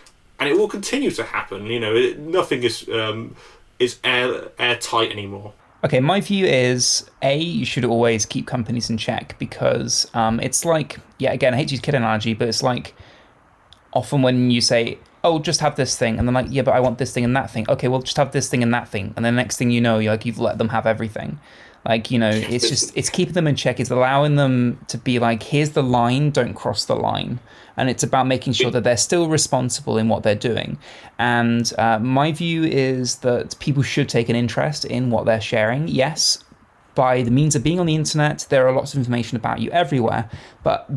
and 0.42 0.50
it 0.50 0.58
will 0.58 0.68
continue 0.68 1.12
to 1.12 1.24
happen. 1.24 1.68
You 1.68 1.80
know, 1.80 1.96
it, 1.96 2.18
nothing 2.18 2.64
is 2.64 2.90
um, 2.90 3.36
is 3.78 4.00
air 4.04 4.50
airtight 4.58 5.12
anymore. 5.12 5.54
Okay, 5.84 6.00
my 6.00 6.20
view 6.20 6.46
is 6.46 7.10
a 7.22 7.38
you 7.38 7.64
should 7.66 7.86
always 7.86 8.26
keep 8.26 8.48
companies 8.48 8.90
in 8.90 8.98
check 8.98 9.38
because 9.38 10.10
um, 10.16 10.40
it's 10.40 10.66
like 10.66 11.00
yeah 11.20 11.32
again 11.32 11.54
I 11.54 11.58
hate 11.58 11.68
to 11.70 11.76
use 11.76 11.82
kid 11.82 11.94
analogy, 11.94 12.34
but 12.34 12.48
it's 12.48 12.64
like 12.64 12.96
often 13.94 14.24
when 14.24 14.50
you 14.50 14.62
say 14.62 14.98
oh 15.24 15.38
just 15.38 15.60
have 15.60 15.76
this 15.76 15.96
thing 15.96 16.18
and 16.18 16.28
then 16.28 16.34
like 16.34 16.48
yeah 16.50 16.64
but 16.64 16.74
I 16.74 16.80
want 16.80 16.98
this 16.98 17.14
thing 17.14 17.24
and 17.24 17.36
that 17.36 17.52
thing 17.52 17.70
okay 17.70 17.88
well 17.88 18.02
just 18.02 18.18
have 18.18 18.32
this 18.32 18.50
thing 18.50 18.64
and 18.64 18.74
that 18.74 18.88
thing 18.88 19.14
and 19.16 19.24
the 19.24 19.32
next 19.32 19.58
thing 19.58 19.70
you 19.70 19.82
know 19.82 20.00
you're 20.00 20.14
like 20.14 20.26
you've 20.26 20.40
let 20.40 20.58
them 20.58 20.70
have 20.70 20.88
everything 20.88 21.40
like, 21.86 22.12
you 22.12 22.20
know, 22.20 22.30
it's 22.30 22.70
just, 22.70 22.96
it's 22.96 23.10
keeping 23.10 23.34
them 23.34 23.48
in 23.48 23.56
check. 23.56 23.80
It's 23.80 23.90
allowing 23.90 24.36
them 24.36 24.84
to 24.88 24.98
be 24.98 25.20
like, 25.20 25.42
here's 25.44 25.72
the 25.72 25.84
line, 25.84 26.32
don't 26.32 26.54
cross 26.54 26.86
the 26.86 26.96
line. 26.96 27.40
And 27.78 27.90
it's 27.90 28.04
about 28.04 28.28
making 28.28 28.54
sure 28.54 28.70
that 28.72 28.84
they're 28.84 28.98
still 28.98 29.28
responsible 29.28 29.98
in 29.98 30.08
what 30.08 30.24
they're 30.24 30.36
doing. 30.36 30.78
And 31.18 31.72
uh, 31.78 32.00
my 32.00 32.32
view 32.32 32.64
is 32.64 33.18
that 33.18 33.58
people 33.60 33.82
should 33.82 34.10
take 34.10 34.30
an 34.30 34.36
interest 34.36 34.86
in 34.86 35.10
what 35.10 35.26
they're 35.26 35.42
sharing. 35.42 35.88
Yes, 35.88 36.44
by 36.94 37.24
the 37.24 37.32
means 37.32 37.56
of 37.56 37.64
being 37.64 37.80
on 37.80 37.86
the 37.86 37.96
internet, 37.96 38.46
there 38.50 38.68
are 38.68 38.74
lots 38.74 38.94
of 38.94 39.00
information 39.00 39.38
about 39.38 39.60
you 39.60 39.72
everywhere. 39.72 40.30
But 40.64 40.90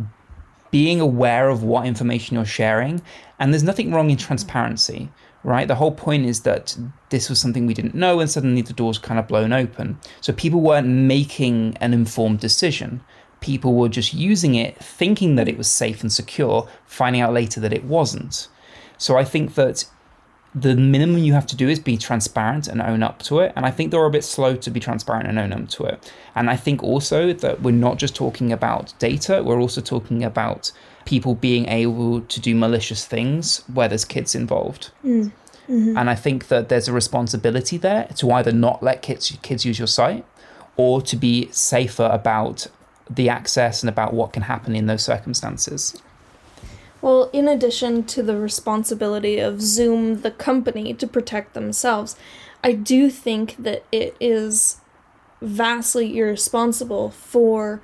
being 0.74 1.00
aware 1.00 1.50
of 1.50 1.62
what 1.62 1.86
information 1.86 2.34
you're 2.34 2.44
sharing. 2.44 3.00
And 3.38 3.52
there's 3.52 3.62
nothing 3.62 3.92
wrong 3.92 4.10
in 4.10 4.16
transparency, 4.16 5.08
right? 5.44 5.68
The 5.68 5.76
whole 5.76 5.92
point 5.92 6.24
is 6.26 6.40
that 6.40 6.76
this 7.10 7.28
was 7.28 7.38
something 7.38 7.66
we 7.66 7.74
didn't 7.74 7.94
know, 7.94 8.18
and 8.18 8.28
suddenly 8.28 8.62
the 8.62 8.72
door's 8.72 8.98
kind 8.98 9.20
of 9.20 9.28
blown 9.28 9.52
open. 9.52 9.98
So 10.20 10.32
people 10.32 10.60
weren't 10.60 10.88
making 10.88 11.76
an 11.80 11.92
informed 11.92 12.40
decision. 12.40 13.02
People 13.40 13.74
were 13.74 13.90
just 13.90 14.14
using 14.14 14.54
it, 14.54 14.76
thinking 14.78 15.36
that 15.36 15.48
it 15.48 15.58
was 15.58 15.68
safe 15.68 16.00
and 16.00 16.12
secure, 16.12 16.66
finding 16.86 17.20
out 17.20 17.34
later 17.34 17.60
that 17.60 17.74
it 17.74 17.84
wasn't. 17.84 18.48
So 18.96 19.16
I 19.16 19.24
think 19.24 19.54
that 19.54 19.84
the 20.54 20.76
minimum 20.76 21.18
you 21.18 21.32
have 21.32 21.46
to 21.48 21.56
do 21.56 21.68
is 21.68 21.80
be 21.80 21.96
transparent 21.98 22.68
and 22.68 22.80
own 22.80 23.02
up 23.02 23.22
to 23.24 23.40
it. 23.40 23.52
And 23.56 23.66
I 23.66 23.70
think 23.70 23.90
they're 23.90 24.04
a 24.04 24.10
bit 24.10 24.24
slow 24.24 24.54
to 24.56 24.70
be 24.70 24.80
transparent 24.80 25.26
and 25.26 25.38
own 25.38 25.52
up 25.52 25.68
to 25.70 25.84
it. 25.84 26.12
And 26.34 26.48
I 26.48 26.56
think 26.56 26.82
also 26.82 27.32
that 27.32 27.60
we're 27.60 27.72
not 27.72 27.98
just 27.98 28.14
talking 28.14 28.52
about 28.52 28.96
data, 28.98 29.42
we're 29.42 29.60
also 29.60 29.80
talking 29.80 30.22
about 30.22 30.70
people 31.04 31.34
being 31.34 31.66
able 31.68 32.20
to 32.22 32.40
do 32.40 32.54
malicious 32.54 33.04
things 33.04 33.62
where 33.72 33.88
there's 33.88 34.04
kids 34.04 34.34
involved. 34.34 34.90
Mm. 35.04 35.32
Mm-hmm. 35.68 35.96
And 35.96 36.10
I 36.10 36.14
think 36.14 36.48
that 36.48 36.68
there's 36.68 36.88
a 36.88 36.92
responsibility 36.92 37.78
there 37.78 38.08
to 38.16 38.30
either 38.32 38.52
not 38.52 38.82
let 38.82 39.00
kids 39.00 39.36
kids 39.42 39.64
use 39.64 39.78
your 39.78 39.88
site 39.88 40.24
or 40.76 41.00
to 41.02 41.16
be 41.16 41.48
safer 41.52 42.04
about 42.04 42.66
the 43.08 43.28
access 43.28 43.82
and 43.82 43.88
about 43.88 44.12
what 44.12 44.32
can 44.32 44.42
happen 44.42 44.74
in 44.74 44.86
those 44.86 45.02
circumstances. 45.02 46.00
Well, 47.00 47.28
in 47.32 47.48
addition 47.48 48.04
to 48.04 48.22
the 48.22 48.36
responsibility 48.36 49.38
of 49.38 49.60
Zoom, 49.60 50.22
the 50.22 50.30
company, 50.30 50.94
to 50.94 51.06
protect 51.06 51.52
themselves, 51.52 52.16
I 52.62 52.72
do 52.72 53.10
think 53.10 53.56
that 53.58 53.84
it 53.92 54.16
is 54.20 54.78
vastly 55.42 56.16
irresponsible 56.16 57.10
for 57.10 57.82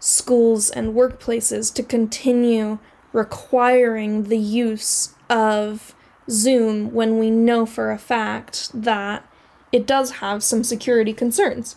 schools 0.00 0.70
and 0.70 0.94
workplaces 0.94 1.72
to 1.74 1.82
continue 1.82 2.78
requiring 3.12 4.24
the 4.24 4.38
use 4.38 5.14
of 5.28 5.94
Zoom 6.28 6.92
when 6.92 7.18
we 7.18 7.30
know 7.30 7.66
for 7.66 7.92
a 7.92 7.98
fact 7.98 8.70
that 8.74 9.24
it 9.72 9.86
does 9.86 10.12
have 10.12 10.42
some 10.42 10.64
security 10.64 11.12
concerns. 11.12 11.76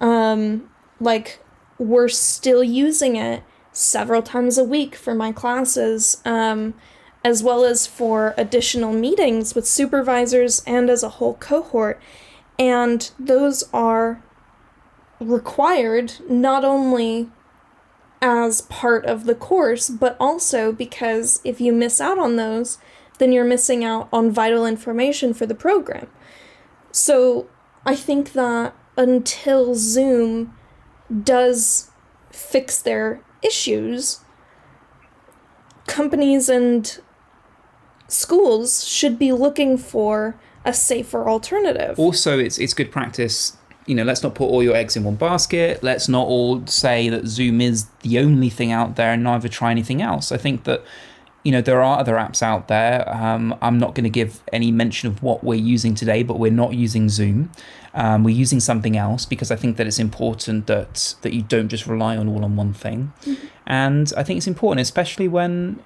Um, 0.00 0.70
like, 0.98 1.40
we're 1.78 2.08
still 2.08 2.64
using 2.64 3.16
it 3.16 3.42
several 3.72 4.22
times 4.22 4.56
a 4.56 4.64
week 4.64 4.94
for 4.94 5.14
my 5.14 5.32
classes, 5.32 6.20
um, 6.24 6.74
as 7.24 7.42
well 7.42 7.64
as 7.64 7.86
for 7.86 8.34
additional 8.36 8.92
meetings 8.92 9.54
with 9.54 9.66
supervisors 9.66 10.62
and 10.66 10.88
as 10.88 11.02
a 11.02 11.08
whole 11.08 11.34
cohort. 11.34 12.00
And 12.58 13.10
those 13.18 13.64
are 13.72 14.22
required 15.20 16.14
not 16.28 16.64
only 16.64 17.30
as 18.24 18.62
part 18.62 19.04
of 19.04 19.26
the 19.26 19.34
course, 19.34 19.90
but 19.90 20.16
also 20.18 20.72
because 20.72 21.42
if 21.44 21.60
you 21.60 21.74
miss 21.74 22.00
out 22.00 22.18
on 22.18 22.36
those, 22.36 22.78
then 23.18 23.32
you're 23.32 23.44
missing 23.44 23.84
out 23.84 24.08
on 24.10 24.30
vital 24.30 24.64
information 24.64 25.34
for 25.34 25.44
the 25.44 25.54
program. 25.54 26.08
So 26.90 27.46
I 27.84 27.94
think 27.94 28.32
that 28.32 28.74
until 28.96 29.74
Zoom 29.74 30.56
does 31.22 31.90
fix 32.32 32.80
their 32.80 33.20
issues, 33.42 34.20
companies 35.86 36.48
and 36.48 36.98
schools 38.08 38.86
should 38.86 39.18
be 39.18 39.32
looking 39.32 39.76
for 39.76 40.40
a 40.64 40.72
safer 40.72 41.28
alternative. 41.28 41.98
Also, 41.98 42.38
it's 42.38 42.56
it's 42.56 42.72
good 42.72 42.90
practice. 42.90 43.58
You 43.86 43.94
know, 43.94 44.04
let's 44.04 44.22
not 44.22 44.34
put 44.34 44.46
all 44.46 44.62
your 44.62 44.74
eggs 44.74 44.96
in 44.96 45.04
one 45.04 45.16
basket. 45.16 45.82
Let's 45.82 46.08
not 46.08 46.26
all 46.26 46.66
say 46.66 47.08
that 47.10 47.26
Zoom 47.26 47.60
is 47.60 47.86
the 48.00 48.18
only 48.18 48.48
thing 48.48 48.72
out 48.72 48.96
there 48.96 49.12
and 49.12 49.22
neither 49.22 49.48
try 49.48 49.70
anything 49.70 50.00
else. 50.00 50.32
I 50.32 50.36
think 50.36 50.64
that 50.64 50.82
you 51.42 51.52
know 51.52 51.60
there 51.60 51.82
are 51.82 51.98
other 51.98 52.14
apps 52.14 52.42
out 52.42 52.68
there. 52.68 53.06
Um, 53.14 53.54
I'm 53.60 53.78
not 53.78 53.94
going 53.94 54.04
to 54.04 54.10
give 54.10 54.42
any 54.52 54.70
mention 54.70 55.08
of 55.08 55.22
what 55.22 55.44
we're 55.44 55.54
using 55.54 55.94
today, 55.94 56.22
but 56.22 56.38
we're 56.38 56.50
not 56.50 56.74
using 56.74 57.08
Zoom. 57.08 57.50
Um, 57.92 58.24
we're 58.24 58.34
using 58.34 58.58
something 58.58 58.96
else 58.96 59.24
because 59.26 59.50
I 59.50 59.56
think 59.56 59.76
that 59.76 59.86
it's 59.86 59.98
important 59.98 60.66
that 60.66 61.14
that 61.22 61.32
you 61.34 61.42
don't 61.42 61.68
just 61.68 61.86
rely 61.86 62.16
on 62.16 62.28
all 62.28 62.44
on 62.44 62.56
one 62.56 62.72
thing. 62.72 63.12
Mm-hmm. 63.22 63.46
And 63.66 64.12
I 64.16 64.22
think 64.22 64.38
it's 64.38 64.46
important, 64.46 64.80
especially 64.80 65.28
when 65.28 65.78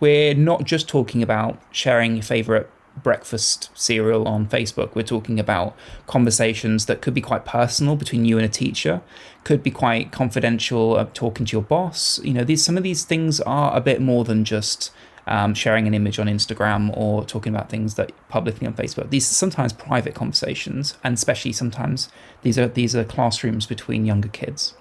we're 0.00 0.34
not 0.34 0.64
just 0.64 0.88
talking 0.88 1.22
about 1.22 1.60
sharing 1.70 2.14
your 2.14 2.22
favorite 2.22 2.70
breakfast 3.02 3.70
cereal 3.74 4.26
on 4.26 4.46
Facebook. 4.46 4.94
We're 4.94 5.02
talking 5.02 5.38
about 5.38 5.76
conversations 6.06 6.86
that 6.86 7.00
could 7.00 7.14
be 7.14 7.20
quite 7.20 7.44
personal 7.44 7.96
between 7.96 8.24
you 8.24 8.36
and 8.36 8.44
a 8.44 8.48
teacher, 8.48 9.02
could 9.44 9.62
be 9.62 9.70
quite 9.70 10.12
confidential, 10.12 10.96
uh, 10.96 11.06
talking 11.14 11.46
to 11.46 11.52
your 11.52 11.62
boss. 11.62 12.20
You 12.24 12.32
know, 12.34 12.44
these 12.44 12.64
some 12.64 12.76
of 12.76 12.82
these 12.82 13.04
things 13.04 13.40
are 13.40 13.76
a 13.76 13.80
bit 13.80 14.00
more 14.00 14.24
than 14.24 14.44
just 14.44 14.90
um, 15.26 15.54
sharing 15.54 15.86
an 15.86 15.94
image 15.94 16.18
on 16.18 16.26
Instagram 16.26 16.96
or 16.96 17.24
talking 17.24 17.54
about 17.54 17.68
things 17.68 17.94
that 17.94 18.12
publicly 18.28 18.66
on 18.66 18.74
Facebook. 18.74 19.10
These 19.10 19.30
are 19.30 19.34
sometimes 19.34 19.72
private 19.72 20.14
conversations, 20.14 20.96
and 21.02 21.14
especially 21.14 21.52
sometimes 21.52 22.08
these 22.42 22.58
are 22.58 22.68
these 22.68 22.94
are 22.94 23.04
classrooms 23.04 23.66
between 23.66 24.06
younger 24.06 24.28
kids. 24.28 24.74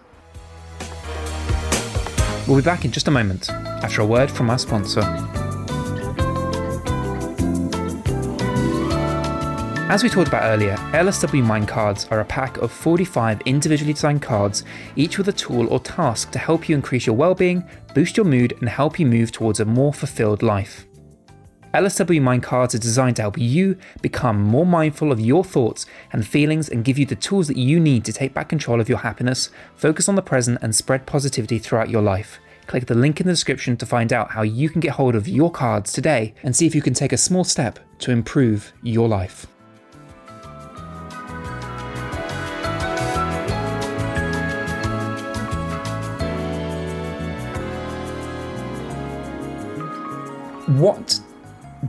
We'll 2.47 2.58
be 2.58 2.63
back 2.63 2.86
in 2.86 2.91
just 2.91 3.08
a 3.08 3.12
moment 3.12 3.49
after 3.49 4.01
a 4.01 4.06
word 4.06 4.30
from 4.30 4.51
our 4.51 4.60
sponsor. 4.60 5.01
As 9.88 10.02
we 10.02 10.10
talked 10.10 10.30
about 10.30 10.45
earlier, 10.45 10.76
LSW 10.93 11.43
Mind 11.43 11.67
cards 11.67 12.08
are 12.10 12.21
a 12.21 12.26
pack 12.26 12.58
of 12.58 12.71
45 12.71 13.41
individually 13.41 13.93
designed 13.93 14.24
cards, 14.24 14.63
each 14.95 15.19
with 15.19 15.28
a 15.28 15.32
tool 15.32 15.71
or 15.71 15.80
task 15.80 16.32
to 16.32 16.39
help 16.39 16.67
you 16.67 16.76
increase 16.76 17.06
your 17.06 17.15
well-being, 17.15 17.63
boost 17.93 18.17
your 18.17 18.26
mood, 18.26 18.58
and 18.60 18.67
help 18.67 18.98
you 18.98 19.06
move 19.06 19.32
towards 19.32 19.60
a 19.60 19.65
more 19.65 19.93
fulfilled 19.93 20.41
life. 20.41 20.88
LSW 21.76 22.19
Mind 22.19 22.41
cards 22.41 22.74
are 22.74 22.80
designed 22.80 23.17
to 23.17 23.21
help 23.21 23.38
you 23.38 23.78
become 24.02 24.41
more 24.41 24.65
mindful 24.65 25.12
of 25.12 25.19
your 25.19 25.43
thoughts 25.43 25.86
and 26.12 26.26
feelings 26.26 26.67
and 26.67 26.84
give 26.84 26.98
you 26.98 27.06
the 27.06 27.15
tools 27.15 27.48
that 27.48 27.58
you 27.58 27.80
need 27.80 28.04
to 28.06 28.13
take 28.13 28.34
back 28.34 28.50
control 28.50 28.82
of 28.82 28.89
your 28.89 28.98
happiness, 28.98 29.52
focus 29.76 30.10
on 30.10 30.15
the 30.15 30.21
present, 30.24 30.58
and 30.63 30.76
spread 30.76 31.06
positivity 31.06 31.60
throughout 31.60 31.91
your 31.91 32.02
life. 32.02 32.39
Click 32.65 32.88
the 32.88 32.95
link 32.95 33.19
in 33.19 33.28
the 33.28 33.34
description 33.34 33.78
to 33.78 33.86
find 33.86 34.12
out 34.12 34.32
how 34.32 34.41
you 34.41 34.67
can 34.67 34.82
get 34.82 34.93
hold 34.93 35.13
of 35.13 35.28
your 35.28 35.52
cards 35.52 35.93
today 35.93 36.34
and 36.41 36.56
see 36.56 36.65
if 36.65 36.74
you 36.74 36.82
can 36.82 36.95
take 36.95 37.13
a 37.13 37.17
small 37.17 37.43
step 37.43 37.78
to 38.00 38.10
improve 38.10 38.74
your 38.82 39.08
life. 39.08 39.45
What 50.80 51.20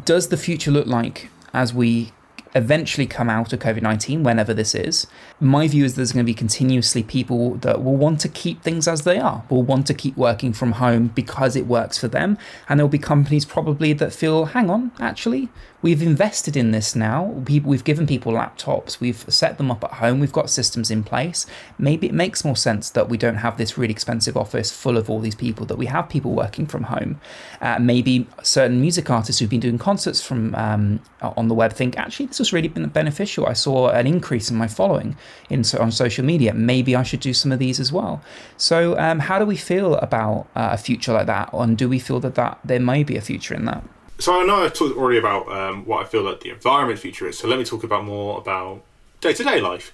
does 0.04 0.28
the 0.28 0.36
future 0.36 0.70
look 0.70 0.86
like 0.86 1.30
as 1.52 1.72
we 1.72 2.12
eventually 2.56 3.06
come 3.06 3.28
out 3.28 3.52
of 3.52 3.58
COVID 3.58 3.82
19, 3.82 4.22
whenever 4.22 4.54
this 4.54 4.74
is, 4.74 5.06
my 5.38 5.68
view 5.68 5.84
is 5.84 5.94
there's 5.94 6.12
going 6.12 6.24
to 6.24 6.30
be 6.30 6.34
continuously 6.34 7.02
people 7.02 7.56
that 7.56 7.84
will 7.84 7.96
want 7.96 8.18
to 8.20 8.28
keep 8.28 8.62
things 8.62 8.88
as 8.88 9.02
they 9.02 9.18
are, 9.18 9.44
will 9.50 9.62
want 9.62 9.86
to 9.88 9.94
keep 9.94 10.16
working 10.16 10.52
from 10.52 10.72
home 10.72 11.08
because 11.08 11.54
it 11.54 11.66
works 11.66 11.98
for 11.98 12.08
them. 12.08 12.38
And 12.68 12.80
there'll 12.80 12.88
be 12.88 12.98
companies 12.98 13.44
probably 13.44 13.92
that 13.94 14.12
feel, 14.12 14.46
hang 14.46 14.70
on, 14.70 14.92
actually, 14.98 15.50
we've 15.86 16.02
invested 16.02 16.56
in 16.56 16.72
this 16.72 16.96
now. 16.96 17.22
We've 17.22 17.84
given 17.84 18.08
people 18.08 18.32
laptops, 18.32 18.98
we've 18.98 19.24
set 19.28 19.56
them 19.56 19.70
up 19.70 19.84
at 19.84 19.92
home, 19.92 20.18
we've 20.18 20.32
got 20.32 20.50
systems 20.50 20.90
in 20.90 21.04
place. 21.04 21.46
Maybe 21.78 22.08
it 22.08 22.12
makes 22.12 22.44
more 22.44 22.56
sense 22.56 22.90
that 22.90 23.08
we 23.08 23.16
don't 23.16 23.36
have 23.36 23.56
this 23.56 23.78
really 23.78 23.92
expensive 23.92 24.36
office 24.36 24.72
full 24.72 24.96
of 24.96 25.08
all 25.08 25.20
these 25.20 25.36
people, 25.36 25.64
that 25.66 25.76
we 25.76 25.86
have 25.86 26.08
people 26.08 26.32
working 26.32 26.66
from 26.66 26.82
home. 26.82 27.20
Uh, 27.60 27.78
maybe 27.78 28.26
certain 28.42 28.80
music 28.80 29.08
artists 29.10 29.38
who've 29.38 29.48
been 29.48 29.60
doing 29.60 29.78
concerts 29.78 30.20
from 30.20 30.56
um, 30.56 30.98
on 31.22 31.46
the 31.46 31.54
web 31.54 31.72
think, 31.72 31.96
actually, 31.96 32.26
this 32.26 32.40
was 32.40 32.52
really 32.52 32.66
been 32.66 32.88
beneficial. 32.88 33.46
I 33.46 33.52
saw 33.52 33.90
an 33.90 34.08
increase 34.08 34.50
in 34.50 34.56
my 34.56 34.66
following 34.66 35.16
in 35.50 35.62
on 35.78 35.92
social 35.92 36.24
media. 36.24 36.52
Maybe 36.52 36.96
I 36.96 37.04
should 37.04 37.20
do 37.20 37.32
some 37.32 37.52
of 37.52 37.60
these 37.60 37.78
as 37.78 37.92
well. 37.92 38.20
So, 38.56 38.98
um, 38.98 39.20
how 39.20 39.38
do 39.38 39.46
we 39.46 39.56
feel 39.56 39.94
about 39.98 40.48
uh, 40.56 40.70
a 40.72 40.78
future 40.78 41.12
like 41.12 41.26
that? 41.26 41.50
And 41.52 41.78
do 41.78 41.88
we 41.88 42.00
feel 42.00 42.18
that, 42.20 42.34
that 42.34 42.58
there 42.64 42.80
may 42.80 43.04
be 43.04 43.16
a 43.16 43.20
future 43.20 43.54
in 43.54 43.66
that? 43.66 43.84
So 44.18 44.40
I 44.40 44.44
know 44.44 44.64
I've 44.64 44.72
talked 44.72 44.96
already 44.96 45.18
about 45.18 45.50
um, 45.52 45.84
what 45.84 46.04
I 46.04 46.08
feel 46.08 46.24
that 46.24 46.40
the 46.40 46.50
environment 46.50 46.98
future 46.98 47.28
is. 47.28 47.38
So 47.38 47.48
let 47.48 47.58
me 47.58 47.64
talk 47.64 47.84
about 47.84 48.04
more 48.04 48.38
about 48.38 48.82
day 49.20 49.32
to 49.34 49.44
day 49.44 49.60
life. 49.60 49.92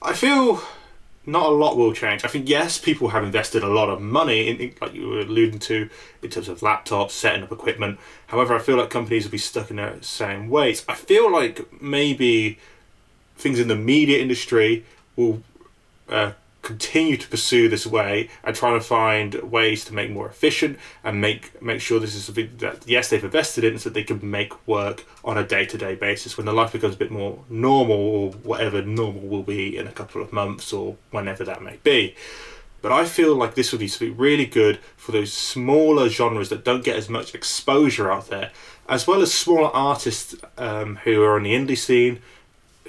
I 0.00 0.12
feel 0.12 0.62
not 1.26 1.46
a 1.46 1.48
lot 1.48 1.76
will 1.76 1.92
change. 1.92 2.24
I 2.24 2.28
think 2.28 2.48
yes, 2.48 2.78
people 2.78 3.08
have 3.08 3.24
invested 3.24 3.62
a 3.62 3.68
lot 3.68 3.88
of 3.88 4.00
money, 4.00 4.48
in, 4.48 4.74
like 4.80 4.94
you 4.94 5.08
were 5.08 5.20
alluding 5.20 5.58
to, 5.60 5.88
in 6.22 6.30
terms 6.30 6.48
of 6.48 6.60
laptops, 6.60 7.12
setting 7.12 7.42
up 7.42 7.50
equipment. 7.50 7.98
However, 8.26 8.54
I 8.54 8.58
feel 8.58 8.76
like 8.76 8.90
companies 8.90 9.24
will 9.24 9.32
be 9.32 9.38
stuck 9.38 9.70
in 9.70 9.76
their 9.76 10.02
same 10.02 10.50
ways. 10.50 10.84
I 10.88 10.94
feel 10.94 11.32
like 11.32 11.80
maybe 11.80 12.58
things 13.36 13.58
in 13.58 13.68
the 13.68 13.76
media 13.76 14.20
industry 14.20 14.84
will 15.16 15.42
uh, 16.08 16.32
continue 16.64 17.16
to 17.16 17.28
pursue 17.28 17.68
this 17.68 17.86
way 17.86 18.28
and 18.42 18.56
trying 18.56 18.78
to 18.78 18.84
find 18.84 19.34
ways 19.42 19.84
to 19.84 19.94
make 19.94 20.10
more 20.10 20.26
efficient 20.26 20.78
and 21.04 21.20
make 21.20 21.62
make 21.62 21.80
sure 21.80 22.00
this 22.00 22.14
is 22.14 22.24
something 22.24 22.50
that 22.56 22.82
yes 22.86 23.10
they've 23.10 23.22
invested 23.22 23.62
in 23.62 23.78
so 23.78 23.90
they 23.90 24.02
can 24.02 24.18
make 24.28 24.66
work 24.66 25.04
on 25.24 25.38
a 25.38 25.46
day-to-day 25.46 25.94
basis 25.94 26.36
when 26.36 26.46
the 26.46 26.52
life 26.52 26.72
becomes 26.72 26.94
a 26.94 26.98
bit 26.98 27.10
more 27.10 27.38
normal 27.48 27.96
or 27.96 28.30
whatever 28.32 28.82
normal 28.82 29.20
will 29.20 29.42
be 29.42 29.76
in 29.76 29.86
a 29.86 29.92
couple 29.92 30.22
of 30.22 30.32
months 30.32 30.72
or 30.72 30.96
whenever 31.10 31.44
that 31.44 31.62
may 31.62 31.78
be. 31.84 32.16
But 32.80 32.92
I 32.92 33.06
feel 33.06 33.34
like 33.34 33.54
this 33.54 33.72
would 33.72 33.78
be 33.78 33.88
something 33.88 34.14
really 34.14 34.44
good 34.44 34.78
for 34.96 35.12
those 35.12 35.32
smaller 35.32 36.10
genres 36.10 36.50
that 36.50 36.64
don't 36.64 36.84
get 36.84 36.96
as 36.96 37.08
much 37.08 37.34
exposure 37.34 38.12
out 38.12 38.28
there, 38.28 38.50
as 38.86 39.06
well 39.06 39.22
as 39.22 39.32
smaller 39.32 39.70
artists 39.70 40.34
um, 40.58 40.96
who 40.96 41.22
are 41.22 41.36
on 41.36 41.44
the 41.44 41.54
indie 41.54 41.78
scene 41.78 42.20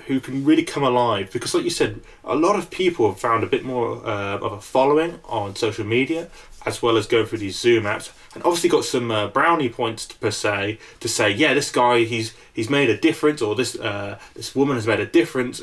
who 0.06 0.20
can 0.20 0.46
really 0.46 0.64
come 0.64 0.84
alive 0.84 1.32
because 1.32 1.54
like 1.54 1.64
you 1.64 1.70
said 1.70 2.00
a 2.24 2.36
lot 2.36 2.56
of 2.56 2.70
people 2.70 3.10
have 3.10 3.20
found 3.20 3.44
a 3.44 3.48
bit 3.48 3.64
more 3.64 4.06
uh, 4.06 4.38
of 4.38 4.54
a 4.54 4.62
following 4.62 5.20
on 5.26 5.56
social 5.56 5.86
media 5.86 6.28
as 6.66 6.82
well 6.82 6.98
as 6.98 7.06
going 7.08 7.26
through 7.26 7.40
these 7.40 7.60
zoom 7.60 7.84
apps 7.84 8.12
and 8.34 8.44
obviously 8.44 8.70
got 8.70 8.86
some 8.86 9.12
uh, 9.12 9.28
brownie 9.28 9.70
points 9.70 10.06
per 10.06 10.32
se 10.32 10.78
to 11.00 11.08
say 11.08 11.32
yeah 11.32 11.54
this 11.54 11.72
guy 11.72 12.04
he's 12.04 12.34
he's 12.54 12.70
made 12.70 12.90
a 12.90 12.98
difference 12.98 13.42
or 13.42 13.56
this 13.56 13.76
uh, 13.80 14.18
this 14.36 14.56
woman 14.56 14.76
has 14.76 14.88
made 14.88 15.00
a 15.00 15.06
difference 15.06 15.62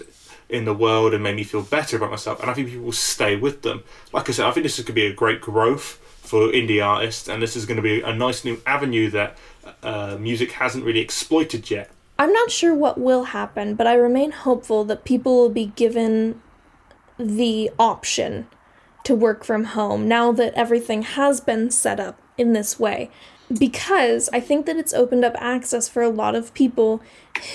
in 0.48 0.64
the 0.64 0.74
world 0.74 1.14
and 1.14 1.22
made 1.22 1.36
me 1.36 1.44
feel 1.44 1.62
better 1.62 1.96
about 1.96 2.10
myself 2.10 2.40
and 2.40 2.50
i 2.50 2.54
think 2.54 2.68
people 2.68 2.84
will 2.84 2.92
stay 2.92 3.36
with 3.36 3.62
them. 3.62 3.82
Like 4.12 4.28
i 4.28 4.32
said 4.32 4.46
i 4.46 4.50
think 4.50 4.64
this 4.64 4.78
is 4.78 4.84
going 4.84 4.94
to 4.94 5.00
be 5.00 5.06
a 5.06 5.14
great 5.14 5.40
growth 5.40 5.98
for 6.22 6.48
indie 6.48 6.84
artists 6.84 7.28
and 7.28 7.42
this 7.42 7.56
is 7.56 7.66
going 7.66 7.76
to 7.76 7.82
be 7.82 8.00
a 8.00 8.12
nice 8.12 8.44
new 8.44 8.60
avenue 8.66 9.10
that 9.10 9.36
uh, 9.82 10.16
music 10.18 10.52
hasn't 10.52 10.84
really 10.84 11.00
exploited 11.00 11.70
yet 11.70 11.90
I'm 12.22 12.32
not 12.32 12.52
sure 12.52 12.72
what 12.72 12.98
will 12.98 13.24
happen, 13.24 13.74
but 13.74 13.88
I 13.88 13.94
remain 13.94 14.30
hopeful 14.30 14.84
that 14.84 15.04
people 15.04 15.34
will 15.34 15.50
be 15.50 15.66
given 15.66 16.40
the 17.18 17.68
option 17.80 18.46
to 19.02 19.16
work 19.16 19.42
from 19.42 19.64
home 19.64 20.06
now 20.06 20.30
that 20.30 20.54
everything 20.54 21.02
has 21.02 21.40
been 21.40 21.68
set 21.72 21.98
up 21.98 22.22
in 22.38 22.52
this 22.52 22.78
way. 22.78 23.10
Because 23.52 24.30
I 24.32 24.38
think 24.38 24.66
that 24.66 24.76
it's 24.76 24.94
opened 24.94 25.24
up 25.24 25.34
access 25.38 25.88
for 25.88 26.00
a 26.00 26.08
lot 26.08 26.36
of 26.36 26.54
people 26.54 27.02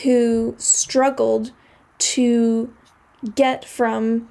who 0.03 0.53
struggled 0.57 1.53
to 1.99 2.73
get 3.35 3.63
from 3.63 4.27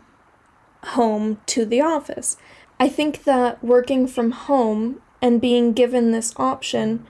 home 0.89 1.41
to 1.47 1.65
the 1.65 1.81
office. 1.81 2.37
I 2.79 2.91
think 2.91 3.25
that 3.25 3.65
working 3.65 4.07
from 4.07 4.33
home 4.33 5.01
and 5.23 5.41
being 5.41 5.73
given 5.73 6.11
this 6.11 6.35
option 6.37 7.07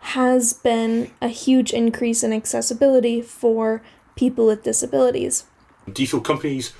has 0.00 0.52
been 0.52 1.10
a 1.20 1.28
huge 1.28 1.72
increase 1.72 2.22
in 2.22 2.32
accessibility 2.32 3.20
for 3.20 3.82
people 4.16 4.46
with 4.46 4.62
disabilities. 4.62 5.44
Do 5.92 6.02
you 6.02 6.08
feel 6.08 6.20
companies 6.20 6.72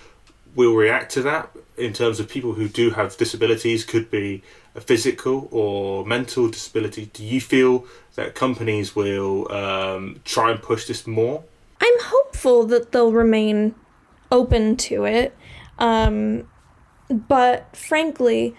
will 0.54 0.74
react 0.74 1.12
to 1.12 1.22
that 1.22 1.50
in 1.76 1.92
terms 1.92 2.18
of 2.18 2.28
people 2.28 2.54
who 2.54 2.68
do 2.68 2.90
have 2.90 3.16
disabilities, 3.16 3.84
could 3.84 4.10
be 4.10 4.42
a 4.74 4.80
physical 4.80 5.48
or 5.50 6.04
mental 6.04 6.48
disability? 6.48 7.06
Do 7.12 7.24
you 7.24 7.40
feel 7.40 7.86
that 8.16 8.34
companies 8.34 8.96
will 8.96 9.50
um, 9.52 10.20
try 10.24 10.50
and 10.50 10.60
push 10.60 10.86
this 10.86 11.06
more? 11.06 11.44
I'm 11.80 12.00
hopeful 12.00 12.64
that 12.66 12.92
they'll 12.92 13.12
remain 13.12 13.74
open 14.30 14.76
to 14.76 15.04
it. 15.04 15.36
Um, 15.78 16.48
but 17.08 17.74
frankly, 17.76 18.56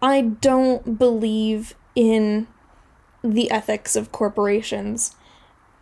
I 0.00 0.20
don't 0.22 0.98
believe 0.98 1.74
in 1.94 2.46
the 3.22 3.50
ethics 3.50 3.96
of 3.96 4.12
corporations. 4.12 5.14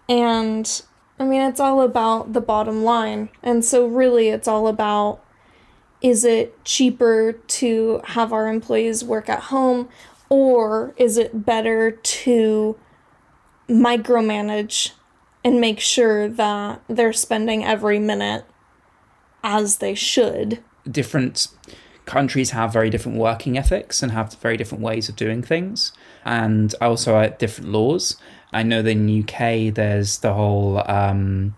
And 0.09 0.83
I 1.18 1.25
mean, 1.25 1.42
it's 1.42 1.61
all 1.61 1.81
about 1.81 2.33
the 2.33 2.40
bottom 2.40 2.85
line. 2.85 3.31
And 3.42 3.64
so, 3.64 3.87
really, 3.87 4.29
it's 4.29 4.49
all 4.49 4.68
about 4.68 5.22
is 6.03 6.25
it 6.25 6.62
cheaper 6.64 7.33
to 7.33 8.01
have 8.05 8.33
our 8.33 8.49
employees 8.49 9.03
work 9.03 9.29
at 9.29 9.44
home, 9.44 9.88
or 10.29 10.94
is 10.96 11.16
it 11.16 11.46
better 11.46 11.90
to 11.90 12.79
micromanage 13.68 14.92
and 15.42 15.61
make 15.61 15.81
sure 15.81 16.29
that 16.29 16.83
they're 16.88 17.12
spending 17.12 17.64
every 17.64 17.99
minute 17.99 18.44
as 19.42 19.79
they 19.79 19.94
should? 19.94 20.62
Different 20.88 21.49
countries 22.07 22.51
have 22.51 22.73
very 22.73 22.88
different 22.88 23.19
working 23.19 23.59
ethics 23.59 24.03
and 24.03 24.12
have 24.12 24.35
very 24.35 24.57
different 24.57 24.83
ways 24.83 25.09
of 25.09 25.16
doing 25.16 25.42
things 25.42 25.92
and 26.25 26.75
also 26.81 27.29
different 27.38 27.71
laws. 27.71 28.16
I 28.53 28.62
know 28.62 28.81
that 28.81 28.90
in 28.90 29.07
the 29.07 29.23
UK 29.23 29.75
there's 29.75 30.19
the 30.19 30.33
whole 30.33 30.88
um, 30.90 31.55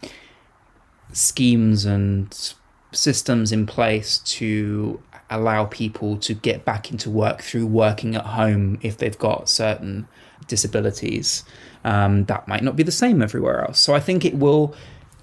schemes 1.13 1.85
and 1.85 2.55
systems 2.93 3.53
in 3.53 3.67
place 3.67 4.19
to 4.19 5.01
allow 5.31 5.67
people 5.67 6.17
to 6.17 6.33
get 6.33 6.65
back 6.65 6.91
into 6.91 7.11
work 7.11 7.43
through 7.43 7.67
working 7.67 8.17
at 8.17 8.25
home 8.25 8.79
if 8.83 8.97
they've 8.97 9.19
got 9.19 9.49
certain 9.49 10.09
disabilities. 10.47 11.45
Um, 11.85 12.25
that 12.25 12.49
might 12.49 12.63
not 12.63 12.77
be 12.77 12.83
the 12.83 12.91
same 12.91 13.21
everywhere 13.21 13.63
else. 13.65 13.81
So 13.81 13.95
I 13.95 14.01
think 14.01 14.25
it 14.25 14.35
will 14.35 14.75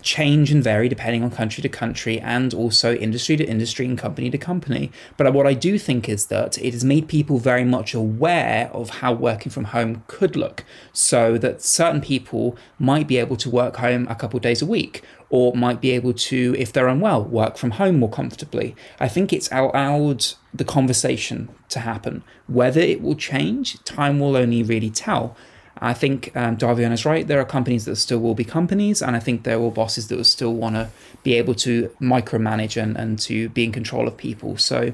change 0.06 0.52
and 0.52 0.64
vary 0.64 0.88
depending 0.88 1.24
on 1.24 1.32
country 1.32 1.62
to 1.64 1.68
country 1.68 2.20
and 2.20 2.54
also 2.54 2.94
industry 2.94 3.36
to 3.36 3.44
industry 3.44 3.86
and 3.86 3.98
company 3.98 4.30
to 4.30 4.38
company. 4.38 4.92
But 5.18 5.34
what 5.34 5.48
I 5.48 5.56
do 5.56 5.80
think 5.80 6.08
is 6.08 6.28
that 6.28 6.58
it 6.60 6.74
has 6.74 6.86
made 6.86 7.08
people 7.08 7.40
very 7.40 7.66
much 7.66 7.94
aware 7.96 8.70
of 8.72 9.02
how 9.02 9.12
working 9.14 9.52
from 9.52 9.66
home 9.66 10.04
could 10.06 10.36
look, 10.36 10.64
so 10.94 11.38
that 11.40 11.62
certain 11.62 12.02
people 12.02 12.56
might 12.78 13.08
be 13.08 13.18
able 13.18 13.36
to 13.36 13.50
work 13.50 13.78
home 13.78 14.08
a 14.08 14.16
couple 14.16 14.40
days 14.40 14.62
a 14.62 14.66
week. 14.66 15.04
Or 15.32 15.56
might 15.56 15.82
be 15.82 15.90
able 15.92 16.14
to, 16.14 16.56
if 16.58 16.72
they're 16.72 16.88
unwell, 16.88 17.24
work 17.24 17.58
from 17.58 17.72
home 17.72 17.98
more 18.00 18.10
comfortably. 18.10 18.76
I 19.00 19.10
think 19.10 19.34
it's 19.34 19.52
allowed 19.52 20.28
the 20.54 20.64
conversation 20.64 21.50
to 21.70 21.80
happen. 21.80 22.24
Whether 22.48 22.80
it 22.80 23.02
will 23.02 23.16
change, 23.16 23.84
time 23.84 24.20
will 24.20 24.38
only 24.38 24.62
really 24.62 24.92
tell. 24.92 25.36
I 25.78 25.94
think 25.94 26.36
um, 26.36 26.58
is 26.58 27.06
right. 27.06 27.28
There 27.28 27.40
are 27.40 27.46
companies 27.46 27.86
that 27.86 27.98
still 27.98 28.20
will 28.20 28.36
be 28.36 28.46
companies, 28.46 29.02
and 29.02 29.16
I 29.16 29.20
think 29.20 29.44
there 29.44 29.60
will 29.60 29.72
bosses 29.72 30.08
that 30.08 30.16
will 30.16 30.24
still 30.24 30.54
want 30.54 30.76
to 30.76 30.90
be 31.24 31.34
able 31.34 31.54
to 31.56 31.90
micromanage 32.00 32.82
and, 32.82 32.96
and 32.96 33.20
to 33.20 33.50
be 33.50 33.66
in 33.66 33.72
control 33.72 34.08
of 34.08 34.16
people. 34.16 34.58
So 34.58 34.94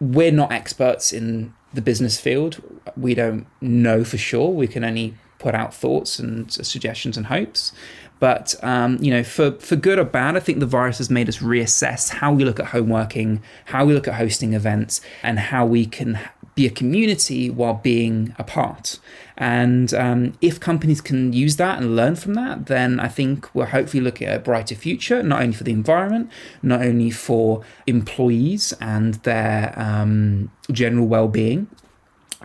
we're 0.00 0.32
not 0.32 0.52
experts 0.52 1.12
in 1.12 1.54
the 1.74 1.82
business 1.82 2.20
field. 2.20 2.62
We 2.96 3.14
don't 3.14 3.46
know 3.60 4.04
for 4.04 4.18
sure. 4.18 4.50
We 4.50 4.68
can 4.68 4.84
only 4.84 5.14
put 5.38 5.54
out 5.54 5.74
thoughts 5.74 6.18
and 6.18 6.50
suggestions 6.52 7.16
and 7.16 7.26
hopes. 7.26 7.72
But 8.18 8.54
um, 8.64 8.96
you 9.00 9.10
know, 9.10 9.22
for 9.22 9.52
for 9.52 9.76
good 9.76 9.98
or 9.98 10.04
bad, 10.04 10.36
I 10.36 10.40
think 10.40 10.60
the 10.60 10.66
virus 10.66 10.98
has 10.98 11.10
made 11.10 11.28
us 11.28 11.38
reassess 11.38 12.08
how 12.08 12.32
we 12.32 12.44
look 12.44 12.58
at 12.58 12.66
home 12.66 12.88
working, 12.88 13.42
how 13.66 13.84
we 13.84 13.92
look 13.92 14.08
at 14.08 14.14
hosting 14.14 14.54
events, 14.54 15.02
and 15.22 15.38
how 15.38 15.66
we 15.66 15.84
can 15.84 16.18
be 16.56 16.66
a 16.66 16.70
community 16.70 17.50
while 17.50 17.74
being 17.74 18.34
apart. 18.38 18.98
And 19.36 19.92
um, 19.92 20.32
if 20.40 20.58
companies 20.58 21.02
can 21.02 21.34
use 21.34 21.56
that 21.56 21.78
and 21.78 21.94
learn 21.94 22.16
from 22.16 22.32
that, 22.34 22.66
then 22.66 22.98
I 22.98 23.08
think 23.08 23.54
we're 23.54 23.66
hopefully 23.66 24.02
looking 24.02 24.26
at 24.26 24.36
a 24.36 24.40
brighter 24.40 24.74
future, 24.74 25.22
not 25.22 25.42
only 25.42 25.54
for 25.54 25.64
the 25.64 25.72
environment, 25.72 26.30
not 26.62 26.80
only 26.80 27.10
for 27.10 27.62
employees 27.86 28.72
and 28.80 29.14
their 29.16 29.78
um, 29.78 30.50
general 30.72 31.06
well-being, 31.06 31.68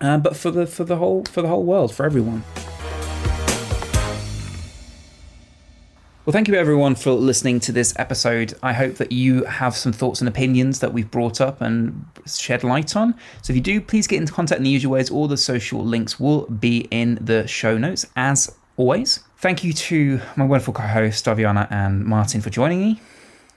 uh, 0.01 0.17
but 0.17 0.35
for 0.35 0.51
the 0.51 0.67
for 0.67 0.83
the 0.83 0.97
whole 0.97 1.23
for 1.25 1.41
the 1.41 1.47
whole 1.47 1.63
world, 1.63 1.93
for 1.93 2.05
everyone. 2.05 2.43
Well, 6.23 6.33
thank 6.33 6.47
you 6.47 6.53
everyone 6.53 6.93
for 6.93 7.13
listening 7.13 7.59
to 7.61 7.71
this 7.71 7.95
episode. 7.97 8.53
I 8.61 8.73
hope 8.73 8.97
that 8.97 9.11
you 9.11 9.43
have 9.45 9.75
some 9.75 9.91
thoughts 9.91 10.21
and 10.21 10.27
opinions 10.27 10.79
that 10.79 10.93
we've 10.93 11.09
brought 11.09 11.41
up 11.41 11.61
and 11.61 12.05
shed 12.27 12.63
light 12.63 12.95
on. 12.95 13.15
So 13.41 13.53
if 13.53 13.55
you 13.55 13.61
do, 13.61 13.81
please 13.81 14.05
get 14.05 14.17
into 14.17 14.31
contact 14.31 14.59
in 14.59 14.63
the 14.65 14.69
usual 14.69 14.91
ways. 14.91 15.09
All 15.09 15.27
the 15.27 15.35
social 15.35 15.83
links 15.83 16.19
will 16.19 16.45
be 16.45 16.87
in 16.91 17.17
the 17.19 17.47
show 17.47 17.75
notes 17.75 18.05
as 18.15 18.55
always. 18.77 19.21
Thank 19.37 19.63
you 19.63 19.73
to 19.73 20.21
my 20.35 20.45
wonderful 20.45 20.75
co 20.75 20.83
hosts, 20.83 21.23
Daviana 21.23 21.67
and 21.71 22.05
Martin, 22.05 22.39
for 22.39 22.51
joining 22.51 22.81
me. 22.81 23.01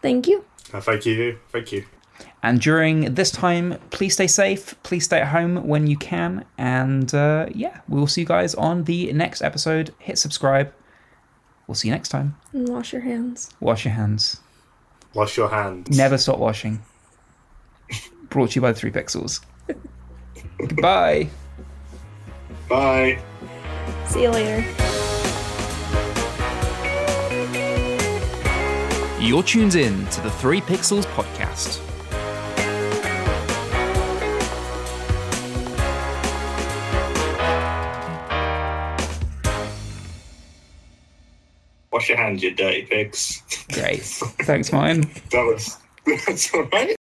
Thank 0.01 0.27
you. 0.27 0.43
Uh, 0.73 0.81
thank 0.81 1.05
you. 1.05 1.39
Thank 1.53 1.71
you. 1.71 1.85
And 2.43 2.63
during 2.63 3.15
this 3.15 3.31
time, 3.31 3.79
please 3.91 4.15
stay 4.15 4.27
safe. 4.27 4.75
Please 4.83 5.05
stay 5.05 5.21
at 5.21 5.29
home 5.29 5.69
when 5.69 5.87
you 5.87 5.99
can. 5.99 6.47
And 6.57 7.15
uh, 7.15 7.47
yeah, 7.55 7.83
we 7.91 8.01
will 8.01 8.07
see 8.07 8.23
you 8.23 8.27
guys 8.27 8.55
on 8.55 8.85
the 8.85 9.13
next 9.13 9.43
episode. 9.43 9.93
Hit 9.99 10.17
subscribe 10.17 10.73
We'll 11.67 11.75
see 11.75 11.89
you 11.89 11.95
next 11.95 12.11
time. 12.11 12.37
And 12.53 12.69
wash 12.69 12.93
your 12.93 13.03
hands. 13.03 13.51
Wash 13.61 13.85
your 13.85 13.95
hands. 13.95 14.41
Wash 15.15 15.37
your 15.37 15.49
hands. 15.49 15.97
Never 15.97 16.19
stop 16.19 16.39
washing. 16.39 16.83
Brought 18.29 18.51
to 18.51 18.55
you 18.57 18.61
by 18.61 18.73
the 18.73 18.79
Three 18.79 18.91
Pixels. 18.91 19.41
Goodbye. 20.59 21.29
Bye. 22.69 23.19
See 24.07 24.23
you 24.23 24.31
later. 24.31 24.65
You're 29.21 29.43
tuned 29.43 29.75
in 29.75 30.07
to 30.09 30.21
the 30.21 30.31
Three 30.31 30.61
Pixels 30.61 31.07
podcast. 31.15 31.81
Wash 42.05 42.11
your 42.11 42.19
hands, 42.19 42.43
you 42.43 42.51
dirty 42.51 42.83
pigs. 42.83 43.43
Great. 43.73 44.03
Thanks, 44.03 44.71
mine. 44.71 45.01
that 45.33 45.43
was 45.43 45.79
that's 46.27 46.53
all 46.53 46.65
right. 46.65 46.95